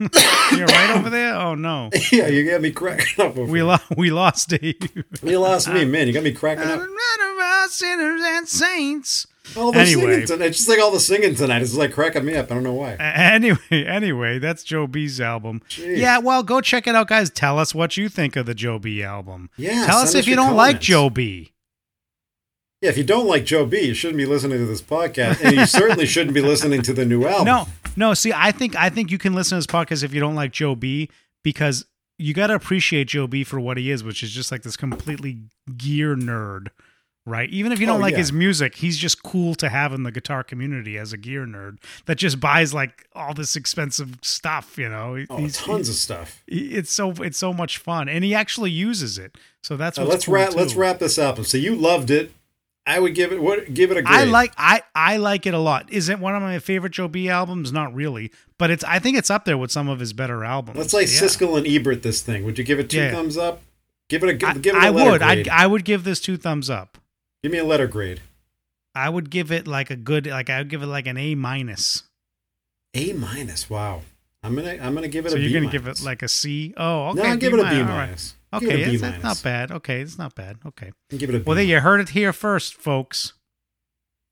[0.56, 1.34] you're right over there.
[1.34, 3.36] Oh no, yeah, you got me cracking up.
[3.36, 3.84] Over we lost.
[3.96, 4.76] We lost Dave.
[5.22, 6.06] you lost me, man.
[6.06, 6.80] You got me cracking up.
[7.70, 9.26] sinners and saints.
[9.56, 10.02] All the Anyway.
[10.02, 10.44] singing tonight.
[10.46, 11.62] It's just like all the singing tonight.
[11.62, 12.50] It's like cracking me up.
[12.50, 12.92] I don't know why.
[12.94, 15.62] Anyway, anyway, that's Joe B's album.
[15.68, 15.96] Jeez.
[15.96, 17.30] Yeah, well, go check it out, guys.
[17.30, 19.50] Tell us what you think of the Joe B album.
[19.56, 20.80] Yeah, Tell us if you don't like.
[20.80, 21.52] Joe B.
[22.80, 25.56] Yeah, if you don't like Joe B, you shouldn't be listening to this podcast, and
[25.56, 27.46] you certainly shouldn't be listening to the new album.
[27.46, 27.66] No,
[27.98, 28.14] no.
[28.14, 30.52] See, I think I think you can listen to this podcast if you don't like
[30.52, 31.10] Joe B
[31.44, 31.84] because
[32.18, 34.76] you got to appreciate Joe B for what he is, which is just like this
[34.76, 35.38] completely
[35.76, 36.68] gear nerd,
[37.26, 37.48] right?
[37.50, 38.18] Even if you don't Oh, like yeah.
[38.18, 41.76] his music, he's just cool to have in the guitar community as a gear nerd
[42.06, 44.76] that just buys like all this expensive stuff.
[44.78, 46.42] You know, oh, He's- tons of stuff.
[46.48, 49.36] it's so it's so much fun, and he actually uses it.
[49.62, 50.54] So that's Uh, let's cool, wrap.
[50.54, 51.44] Let's wrap this up.
[51.44, 52.32] So you loved it.
[52.88, 53.40] I would give it.
[53.42, 53.72] What?
[53.74, 54.18] Give it a grade.
[54.20, 55.92] I like I I like it a lot.
[55.92, 57.70] Is it one of my favorite Joe B albums?
[57.72, 60.78] Not really, but it's I think it's up there with some of his better albums.
[60.78, 61.20] Let's like Yeah.
[61.20, 62.44] Siskel and Ebert this thing.
[62.44, 63.10] Would you give it two Yeah.
[63.12, 63.62] thumbs up?
[64.08, 65.20] Give it a I, give it a I would.
[65.20, 65.48] grade.
[65.48, 66.96] I I would give this two thumbs up.
[67.42, 68.20] give me a letter grade.
[68.94, 71.34] I would give it like a good like I would give it like an A
[71.34, 72.04] minus.
[72.94, 73.68] A minus.
[73.68, 74.00] Wow.
[74.42, 76.28] I'm gonna I'm gonna give it So a you're B gonna give it like a
[76.28, 76.72] C?
[76.76, 77.22] Oh, okay.
[77.22, 78.34] no, I'll give it a B minus.
[78.52, 78.68] All right.
[78.68, 78.78] minus.
[78.78, 79.70] Give it Okay, it's, it's not bad.
[79.72, 80.56] Okay, it's not bad.
[80.66, 80.92] Okay.
[81.10, 83.34] Give it a B Well, there you heard it here first, folks.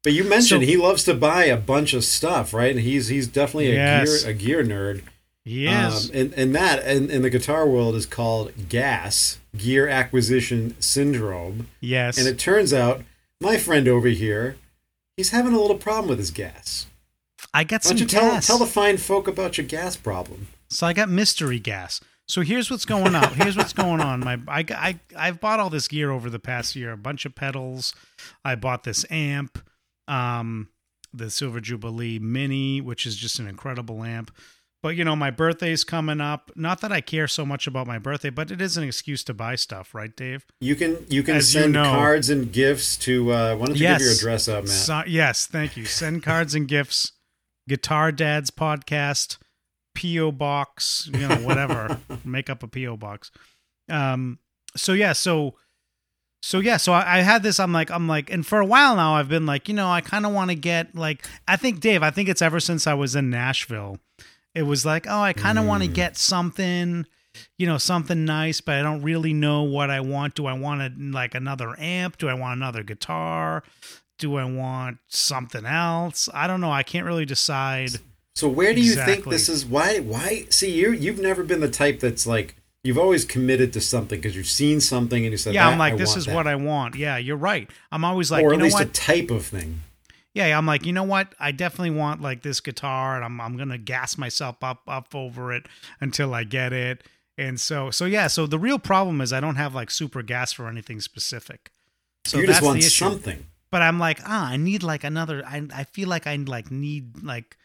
[0.05, 2.70] But you mentioned So- he loves to buy a bunch of stuff, right?
[2.70, 4.22] And he's he's definitely a Yes.
[4.22, 5.02] gear a gear nerd.
[5.44, 6.11] Yes.
[6.11, 11.68] Um, and, and that in, in the guitar world is called GAS, Gear Acquisition Syndrome.
[11.81, 12.18] yes.
[12.18, 13.02] And it turns out
[13.40, 14.57] my friend over here,
[15.16, 16.87] he's having a little problem with his gas.
[17.55, 20.48] I got Why some don't you tell, tell the fine folk about your gas problem?
[20.68, 22.00] So I got mystery gas.
[22.28, 23.34] So here's what's going on.
[23.34, 24.20] Here's what's going on.
[24.20, 26.92] My I I I've bought all this gear over the past year.
[26.92, 27.94] A bunch of pedals.
[28.44, 29.58] I bought this amp,
[30.08, 30.68] um,
[31.12, 34.32] the Silver Jubilee Mini, which is just an incredible amp.
[34.82, 36.50] But you know, my birthday's coming up.
[36.54, 39.34] Not that I care so much about my birthday, but it is an excuse to
[39.34, 40.44] buy stuff, right, Dave?
[40.60, 41.84] You can you can As you send know.
[41.84, 43.98] cards and gifts to uh, why don't you Yes.
[44.00, 44.72] give your address out, Matt?
[44.72, 45.84] So, yes, thank you.
[45.86, 47.12] Send cards and gifts.
[47.68, 49.38] Guitar Dad's podcast,
[49.96, 52.00] PO box, you know, whatever.
[52.24, 53.30] Make up a PO box.
[53.88, 54.38] Um.
[54.76, 55.12] So yeah.
[55.12, 55.54] So.
[56.42, 56.76] So yeah.
[56.76, 57.59] So I, I had this.
[57.59, 57.90] I'm like.
[57.90, 58.30] I'm like.
[58.30, 59.68] And for a while now, I've been like.
[59.68, 61.26] You know, I kind of want to get like.
[61.48, 62.02] I think Dave.
[62.02, 63.98] I think it's ever since I was in Nashville.
[64.54, 65.94] It was like, oh, I kind of want to Mm.
[65.94, 67.06] get something.
[67.59, 70.35] You know, something nice, but I don't really know what I want.
[70.35, 72.16] Do I want a, like another amp?
[72.16, 73.62] Do I want another guitar?
[74.18, 76.30] do I want something else?
[76.32, 76.72] I don't know.
[76.72, 77.90] I can't really decide.
[78.37, 79.64] So where do you think this is?
[79.64, 79.99] Why?
[79.99, 80.44] Why?
[80.51, 84.37] See, you you've never been the type that's like you've always committed to something because
[84.37, 86.55] you've seen something and you said, Yeah, I'm like, I this is that." what I
[86.55, 86.96] want.
[86.96, 87.68] Yeah, you're right.
[87.90, 88.88] I'm always like, or you at know least what?
[88.88, 89.81] a type of thing.
[90.35, 91.35] yeah, I'm like, you know what?
[91.40, 95.51] I definitely want like this guitar, and I'm I'm gonna gas myself up up over
[95.51, 95.66] it
[96.03, 97.05] until I get it.
[97.38, 98.27] And so so yeah.
[98.27, 101.70] So the real problem is I don't have like super gas for anything specific.
[102.27, 103.05] So you that's just want the issue.
[103.07, 103.46] something.
[103.70, 105.42] But I'm like, ah, I need like another.
[105.46, 107.57] I I feel like I like need like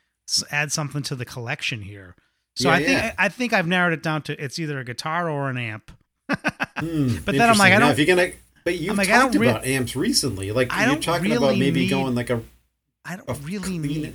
[0.52, 2.16] add something to the collection here.
[2.56, 3.14] So Yeah, I think yeah.
[3.18, 5.92] I think I've narrowed it down to it's either a guitar or an amp.
[6.30, 7.74] Hmm, But then I'm like.
[7.74, 8.32] I don't- know if you're gonna,
[8.64, 10.52] but you've like, talked re- about amps recently.
[10.52, 12.42] Like I you're talking really about maybe need- going like a.
[13.06, 14.14] I don't A really need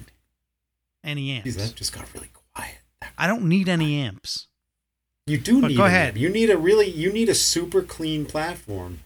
[1.02, 1.56] any amps.
[1.56, 2.76] That just got really quiet.
[3.18, 4.46] I don't need any amps.
[5.26, 5.76] You do But need.
[5.76, 6.08] go an ahead.
[6.10, 6.18] amp.
[6.18, 6.88] You need a really.
[6.88, 9.00] You need a super clean platform.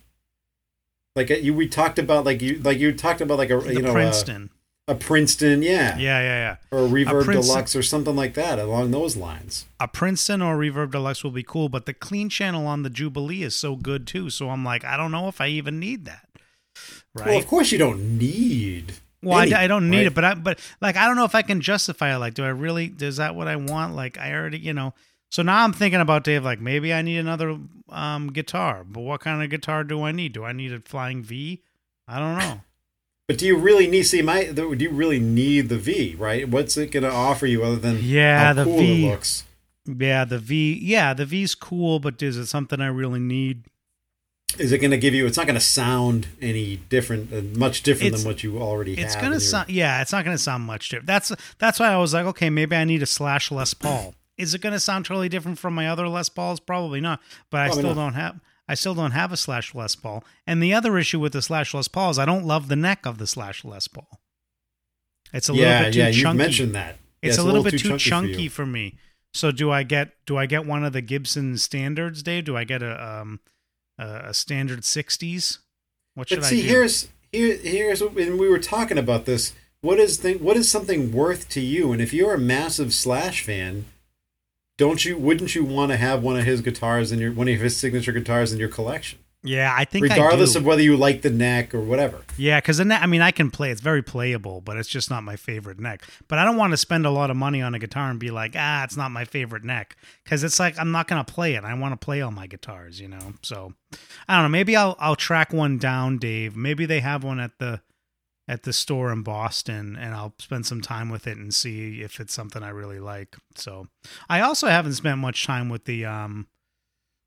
[1.16, 3.72] Like uh, you, we talked about, like you, like you talked about, like a The
[3.74, 4.50] you know uh, Princeton.
[4.52, 4.59] a,
[4.90, 6.76] a Princeton, yeah, yeah, yeah, yeah.
[6.76, 9.66] or a Reverb Princeton- Deluxe or something like that along those lines.
[9.78, 13.42] A Princeton or Reverb Deluxe will be cool, but the clean channel on the Jubilee
[13.42, 14.30] is so good too.
[14.30, 16.26] So I'm like, I don't know if I even need that.
[17.14, 17.26] right?
[17.28, 18.94] Well, of course you don't need.
[19.22, 20.06] Well, I, I don't need right?
[20.06, 22.18] it, but I, but like I don't know if I can justify it.
[22.18, 22.92] Like, do I really?
[22.98, 23.94] Is that what I want?
[23.94, 24.94] Like, I already, you know.
[25.30, 26.44] So now I'm thinking about Dave.
[26.44, 27.56] Like, maybe I need another
[27.90, 28.82] um, guitar.
[28.82, 30.32] But what kind of guitar do I need?
[30.32, 31.62] Do I need a Flying V?
[32.08, 32.60] I don't know.
[33.30, 34.02] But do you really need?
[34.02, 36.16] See, my do you really need the V?
[36.18, 36.48] Right?
[36.48, 39.06] What's it going to offer you other than Yeah, how the cool V.
[39.06, 39.44] it looks?
[39.86, 40.80] yeah, the V.
[40.82, 43.66] Yeah, the V's cool, but is it something I really need?
[44.58, 45.26] Is it going to give you?
[45.26, 48.96] It's not going to sound any different, uh, much different It's- than what you already
[48.96, 49.04] have.
[49.04, 49.68] It's gonna sound.
[49.70, 51.06] Yeah, it's not gonna sound much different.
[51.06, 54.12] That's that's why I was like, okay, maybe I need a slash Les Paul.
[54.38, 56.58] Is it gonna sound totally different from my other Les Pauls?
[56.58, 57.20] Probably not.
[57.48, 58.06] But I still not.
[58.06, 58.40] don't have.
[58.70, 60.22] I still don't have a slash Les Paul.
[60.46, 63.04] And the other issue with the slash Les Paul is I don't love the neck
[63.04, 64.20] of the slash Les Paul.
[65.32, 66.04] It's a yeah, little bit too yeah.
[66.04, 66.38] yeah, You chunky.
[66.38, 66.98] mentioned that.
[67.20, 68.50] Yeah, it's, a little, bit too for chunky, you.
[68.50, 68.96] for, me.
[69.34, 72.44] So do I get do I get one of the Gibson standards, Dave?
[72.44, 73.40] Do I get a um
[73.98, 75.58] a, standard sixties?
[76.14, 76.68] What should But I see, do?
[76.68, 79.52] here's here here's and we were talking about this.
[79.80, 81.90] What is the, what is something worth to you?
[81.92, 83.86] And if you're a massive Slash fan,
[84.80, 87.60] don't you wouldn't you want to have one of his guitars in your one of
[87.60, 90.60] his signature guitars in your collection, yeah, I think I regardless do.
[90.60, 92.22] of whether you like the neck or whatever?
[92.38, 93.70] Yeah, because the neck, I mean, I can play.
[93.70, 96.02] It's very playable, but it's just not my favorite neck.
[96.28, 98.30] But I don't want to spend a lot of money on a guitar and be
[98.30, 99.96] like, ah, it's not my favorite neck.
[100.24, 101.64] Because it's like I'm not gonna play it.
[101.64, 103.34] I want to play all my guitars, you know.
[103.42, 103.74] So
[104.26, 104.48] I don't know.
[104.48, 106.56] Maybe I'll I'll track one down, Dave.
[106.56, 107.82] Maybe they have one at the
[108.50, 112.18] at the store in Boston, and I'll spend some time with it and see if
[112.18, 113.36] it's something I really like.
[113.54, 113.86] So
[114.28, 116.48] I also haven't spent much time with the um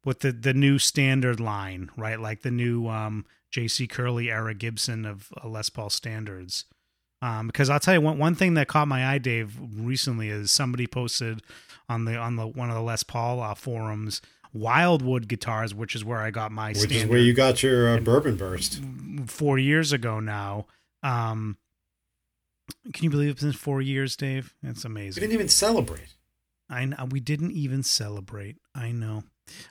[0.04, 2.20] with the the new standard line, right?
[2.20, 6.66] Like the new um JC Curleigh era Gibson of uh, Les Paul standards.
[7.22, 10.52] Um, because I'll tell you one one thing that caught my eye, Dave, recently is
[10.52, 11.42] somebody posted
[11.88, 14.22] on the on the one of the Les Paul uh, forums
[14.54, 17.96] Wildwood guitars, which is where I got my Which standard is where you got your
[17.96, 18.82] uh, bourbon burst.
[19.26, 20.68] four years ago now.
[21.04, 21.58] Um,
[22.94, 24.54] can you believe it's been four years, Dave?
[24.64, 25.22] It's amazing.
[25.22, 26.16] We didn't even celebrate.
[26.70, 28.58] I know we didn't even celebrate.
[28.74, 29.24] I know.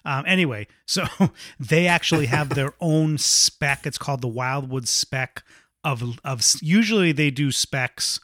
[0.04, 1.04] Um, anyway, so
[1.58, 3.86] they actually have their own spec.
[3.86, 5.42] It's called the Wildwood spec
[5.82, 6.44] of of.
[6.60, 8.20] Usually they do specs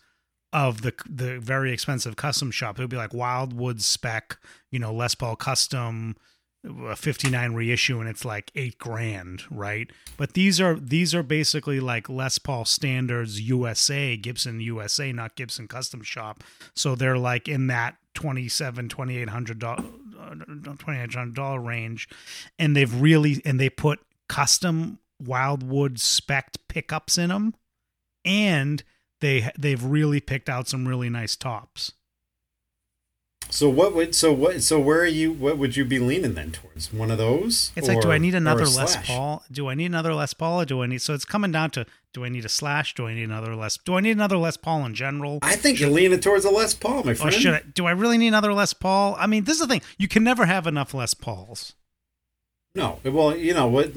[0.52, 2.78] of the the very expensive custom shop.
[2.78, 4.38] It would be like Wildwood spec,
[4.70, 6.16] you know, Les Paul custom,
[6.64, 9.90] a 59 reissue and it's like 8 grand, right?
[10.16, 15.68] But these are these are basically like Les Paul standards USA, Gibson USA, not Gibson
[15.68, 16.42] custom shop.
[16.74, 22.08] So they're like in that 27 2800 uh, $2800 range
[22.58, 27.54] and they've really and they put custom Wildwood spec pickups in them
[28.24, 28.82] and
[29.20, 31.92] they they've really picked out some really nice tops.
[33.50, 35.32] So what would so what so where are you?
[35.32, 36.92] What would you be leaning then towards?
[36.92, 37.72] One of those?
[37.76, 39.42] It's like, do I need another Les Paul?
[39.50, 40.60] Do I need another Les Paul?
[40.60, 41.00] Or do I need?
[41.00, 42.94] So it's coming down to: do I need a slash?
[42.94, 43.78] Do I need another Les?
[43.78, 45.38] Do I need another Les Paul in general?
[45.42, 47.34] I think you're leaning towards a Les Paul, my Or friend.
[47.34, 47.62] should I?
[47.74, 49.16] Do I really need another Les Paul?
[49.18, 51.74] I mean, this is the thing: you can never have enough Les Pauls.
[52.74, 53.00] No.
[53.02, 53.92] Well, you know what?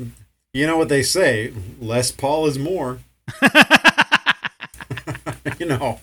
[0.54, 1.54] You know what they say.
[1.80, 3.00] Les Paul is more.
[5.60, 6.00] you know,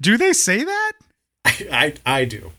[0.00, 0.92] Do they say that?
[1.44, 2.52] I I, I do.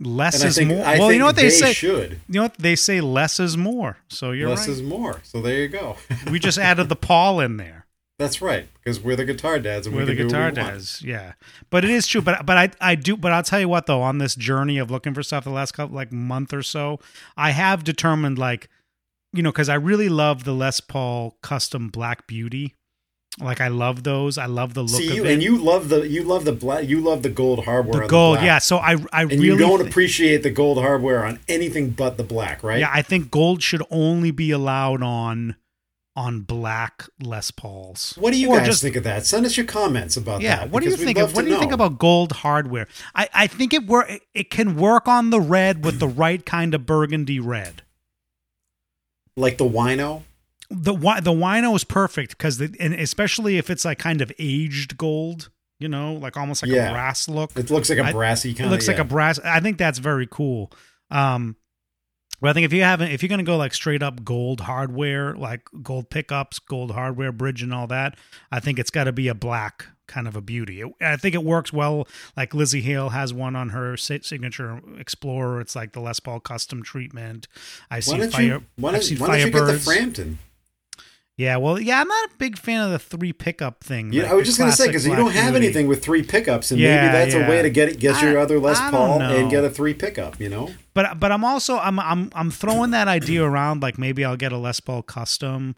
[0.00, 0.84] Less is think, more.
[0.84, 1.72] I well, you know what they, say.
[1.72, 2.20] should.
[2.28, 3.00] You know what they say?
[3.00, 3.96] Less is more.
[4.08, 4.68] So you're Less right.
[4.70, 5.20] is more.
[5.22, 5.96] So there you go.
[6.30, 7.86] we just added the Paul in there.
[8.18, 8.68] That's right.
[8.74, 11.32] Because we're the guitar dads and We're we the guitar we dads, yeah.
[11.70, 12.20] But it is true.
[12.20, 13.16] But but I I do.
[13.16, 14.02] But I'll tell you what though.
[14.02, 17.00] On this journey of looking for stuff the last couple like month or so,
[17.36, 18.68] I have determined like,
[19.32, 22.74] you know, because I really love the Les Paul custom Black Beauty.
[23.40, 24.38] Like I love those.
[24.38, 26.86] I love the look See of you, and you love the you love the black
[26.88, 28.02] you love the gold hardware.
[28.02, 28.46] the gold, black.
[28.46, 28.58] yeah.
[28.58, 32.16] So I I And really you don't thi- appreciate the gold hardware on anything but
[32.16, 32.78] the black, right?
[32.78, 35.56] Yeah, I think gold should only be allowed on
[36.16, 38.14] on black Les Pauls.
[38.20, 39.26] What do you Or guys just- think of that?
[39.26, 40.70] Send us your comments about Yeah, that.
[40.70, 42.86] what do you think of what do you think about gold hardware?
[43.16, 46.72] I I think it work it can work on the red with the right kind
[46.72, 47.82] of burgundy red.
[49.36, 50.22] like the wino?
[50.70, 55.50] The the wino is perfect because and especially if it's like kind of aged gold,
[55.78, 56.88] you know, like almost like Yeah.
[56.90, 57.52] a brass look.
[57.56, 58.70] It looks like a brassy It kind.
[58.70, 59.38] looks like a brass.
[59.40, 60.72] I think that's very cool.
[61.10, 61.56] Um,
[62.40, 65.34] but I think if you haven't, if you're gonna go like straight up gold hardware,
[65.36, 68.16] like gold pickups, gold hardware bridge, and all that,
[68.50, 70.80] I think it's got to be a black kind of a beauty.
[70.82, 72.06] It, I think it works well.
[72.36, 75.60] Like Lzzy Hale has one on her signature Explorer.
[75.60, 77.48] It's like the Les Paul custom treatment.
[77.90, 78.42] i see Why don't fire.
[78.42, 78.62] you?
[78.76, 79.78] Why don't, why don't you get the.
[79.78, 80.38] Frampton?
[81.36, 84.12] Yeah, well, yeah, I'm not a big fan of the three pickup thing.
[84.12, 85.66] Yeah, like I was just gonna say because you don't have Beauty.
[85.66, 87.46] anything with three pickups, and Yeah, maybe that's yeah.
[87.46, 89.94] a way to get it, get your I- other Les Paul and get a three
[89.94, 90.40] pickup.
[90.40, 94.24] You know, but but I'm also I'm I'm I'm throwing that idea around like maybe
[94.24, 95.74] I'll get a Les Paul custom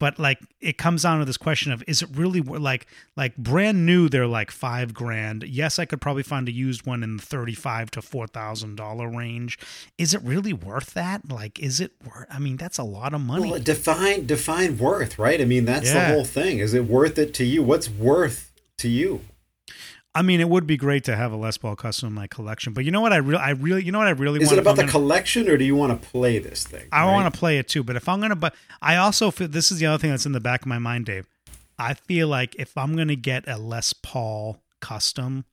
[0.00, 2.86] but like it comes down to this question of is it really like
[3.16, 7.02] like brand new they're like five grand yes i could probably find a used one
[7.02, 9.58] in the 35 to 4000 dollar range
[9.98, 13.20] is it really worth that like is it worth i mean that's a lot of
[13.20, 15.40] money Well, define define worth, right?
[15.40, 16.08] I mean, that's Yeah.
[16.08, 16.58] the whole thing.
[16.58, 17.62] Is it worth it to you?
[17.62, 19.20] What's worth to you?
[20.14, 22.72] I mean it would be great to have a les paul custom in my collection
[22.72, 24.58] but you know what i really i really you know what i really Is want
[24.58, 26.86] it about the gonna- collection, or do you want to play this thing?
[26.92, 27.12] I right?
[27.12, 29.78] want to play it too, but if I'm gonna, but I also feel this is
[29.78, 31.26] the other thing that's in the back of my mind, Dave.
[31.78, 35.44] I feel like if I'm gonna get a Les Paul custom,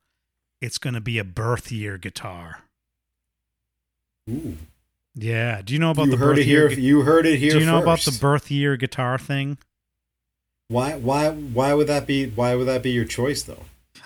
[0.61, 2.59] it's gonna be a birth year guitar.
[4.29, 4.57] Ooh.
[5.15, 5.61] Yeah.
[5.63, 6.67] Do you know about you the heard birth it here.
[6.69, 6.75] year?
[6.75, 7.51] gu- You heard it here.
[7.53, 9.57] Do you know about the birth year guitar thing?
[10.67, 10.95] Why?
[10.95, 11.29] Why?
[11.31, 12.27] Why would that be?
[12.29, 13.65] Why would that be your choice, though?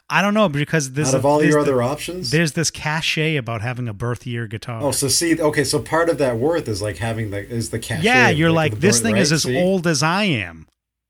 [0.09, 2.29] I don't know because this Out of all your the- other options.
[2.31, 4.81] there's this cachet about having a birth year guitar.
[4.83, 7.79] Oh, so see, okay, so part of that worth is like having the is the
[7.79, 8.03] cachet.
[8.05, 9.21] yeah, you're like the this birth, thing right?
[9.21, 9.57] is as See?
[9.57, 10.67] old as I am,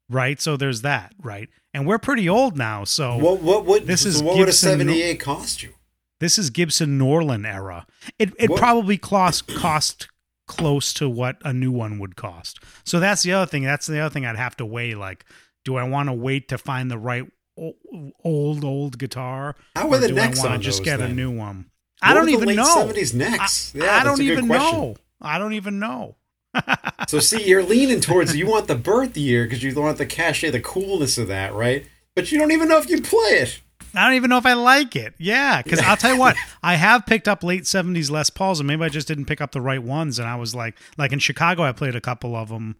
[0.09, 0.39] right?
[0.39, 1.49] So there's that, right?
[1.73, 4.45] And we're pretty old now, so What what would This so is what would a
[4.47, 5.73] Gibson- seventy eight cost you?
[6.21, 7.85] This is Gibson Norlin era.
[8.17, 10.07] It it What- probably cost cost
[10.47, 12.59] close to what a new one would cost.
[12.85, 13.63] So that's the other thing.
[13.63, 14.93] That's the other thing I'd have to weigh.
[14.93, 15.25] Like,
[15.65, 17.25] do I want to wait to find the right
[17.57, 19.55] old old guitar?
[19.75, 21.65] How were the necks I on just those get a new one?
[22.01, 22.63] What I don't even know.
[22.65, 23.73] 70s necks?
[23.75, 24.79] I, Yeah, I don't even question.
[24.79, 24.95] know.
[25.21, 26.15] I don't even know.
[27.07, 30.49] So see, you're leaning towards you want the birth year because you want the cachet,
[30.49, 31.85] the coolness of that, right?
[32.15, 33.61] But you don't even know if you play it.
[33.93, 35.13] I don't even know if I like it.
[35.19, 38.67] Yeah, because I'll tell you what, I have picked up late '70s Les Pauls, and
[38.67, 40.17] maybe I just didn't pick up the right ones.
[40.17, 42.75] And I was like, like in Chicago, I played a couple of them,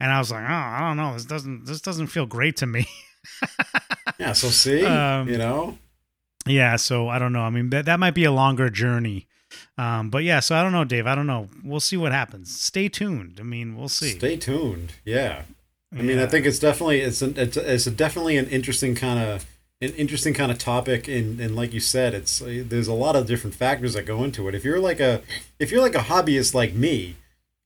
[0.00, 2.66] and I was like, oh, I don't know, this doesn't this doesn't feel great to
[2.66, 2.86] me.
[4.18, 4.32] Yeah.
[4.32, 5.78] So see, Um, you know,
[6.46, 7.42] yeah, so I don't know.
[7.42, 9.26] I mean, that that might be a longer journey.
[9.78, 11.06] Um, but yeah, so I don't know, Dave.
[11.06, 11.48] I don't know.
[11.64, 12.54] We'll see what happens.
[12.58, 13.38] Stay tuned.
[13.40, 14.10] I mean, we'll see.
[14.18, 14.94] stay tuned.
[15.04, 15.42] Yeah.
[15.96, 19.18] I mean, I think it's definitely it's an, it's, it's a definitely an interesting kind
[19.18, 19.46] of
[19.80, 23.26] an interesting kind of topic, and and like you said, it's there's a lot of
[23.26, 24.54] different factors that go into it.
[24.54, 25.22] If you're like a
[25.58, 27.16] if you're like a hobbyist like me,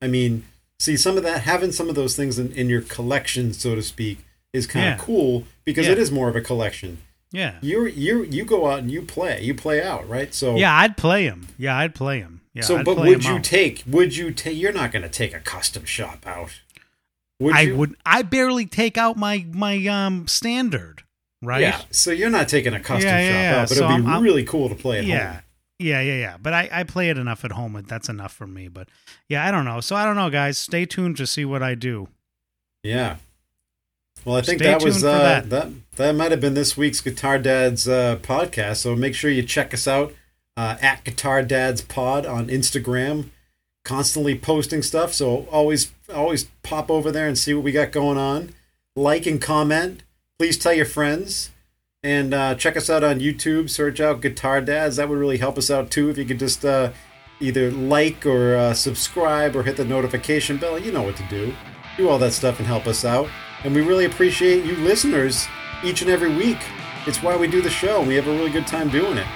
[0.03, 0.45] I mean,
[0.79, 3.83] see some of that having some of those things in, in your collection, so to
[3.83, 4.19] speak,
[4.53, 4.95] is kind Yeah.
[4.95, 5.93] of cool because Yeah.
[5.93, 6.99] it is more of a collection.
[7.33, 10.35] yeah, You you you go out and you play, you play out, right?
[10.35, 10.75] So yeah.
[10.77, 11.49] I'd play him.
[11.59, 12.41] Yeah, I'd play him.
[12.55, 12.63] Yeah.
[12.65, 13.45] so, I'd but play would you out.
[13.45, 13.85] take?
[13.87, 14.57] Would you take?
[14.59, 16.61] You're not going to take a custom shop out.
[17.39, 17.77] Would I you?
[17.77, 17.95] would.
[18.05, 21.05] I barely take out my my um standard.
[21.43, 21.61] Right.
[21.63, 21.81] Yeah.
[21.93, 23.61] So you're not taking a custom Yeah, shop yeah.
[23.63, 25.33] out, but So it'd be I'm- really cool to play at yeah.
[25.35, 25.43] home.
[25.79, 26.37] Yeah, yeah, yeah.
[26.43, 27.83] But I, I play it enough at home.
[27.89, 28.69] That's enough for me.
[28.69, 28.89] But
[29.31, 29.81] yeah, I don't know.
[29.81, 30.59] So I don't know, guys.
[30.59, 32.09] Stay tuned to see what I do.
[32.83, 33.17] Yeah.
[34.25, 35.51] Well, I think Stay that was uh, that.
[35.51, 38.79] that that might have been this week's Guitar Dads uh, podcast.
[38.79, 40.15] So make sure you check us out
[40.57, 43.31] uh, at Guitar Dads Pod on Instagram.
[43.85, 48.19] Constantly posting stuff, so always always pop over there and see what we got going
[48.19, 48.55] on.
[48.95, 50.03] Like and comment.
[50.39, 51.51] Please tell your friends.
[52.03, 53.69] And uh, check us out on YouTube.
[53.69, 54.97] Search out Guitar Dads.
[54.97, 56.09] That would really help us out too.
[56.09, 56.93] If you could just uh,
[57.41, 60.79] either like or uh, subscribe or hit the notification bell.
[60.79, 61.55] You know what to do.
[61.97, 63.29] Do all that stuff and help us out.
[63.65, 65.47] And we really appreciate you listeners
[65.85, 66.59] each and every week.
[67.07, 68.03] It's why we do the show.
[68.03, 69.27] We have a really good time doing it.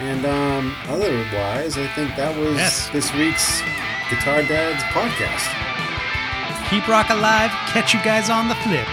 [0.00, 2.88] And um, otherwise, I think that was Yes.
[2.90, 3.60] this week's
[4.08, 5.48] Guitar Dads podcast.
[6.70, 7.50] Keep rock alive.
[7.68, 8.86] Catch you guys on the flip.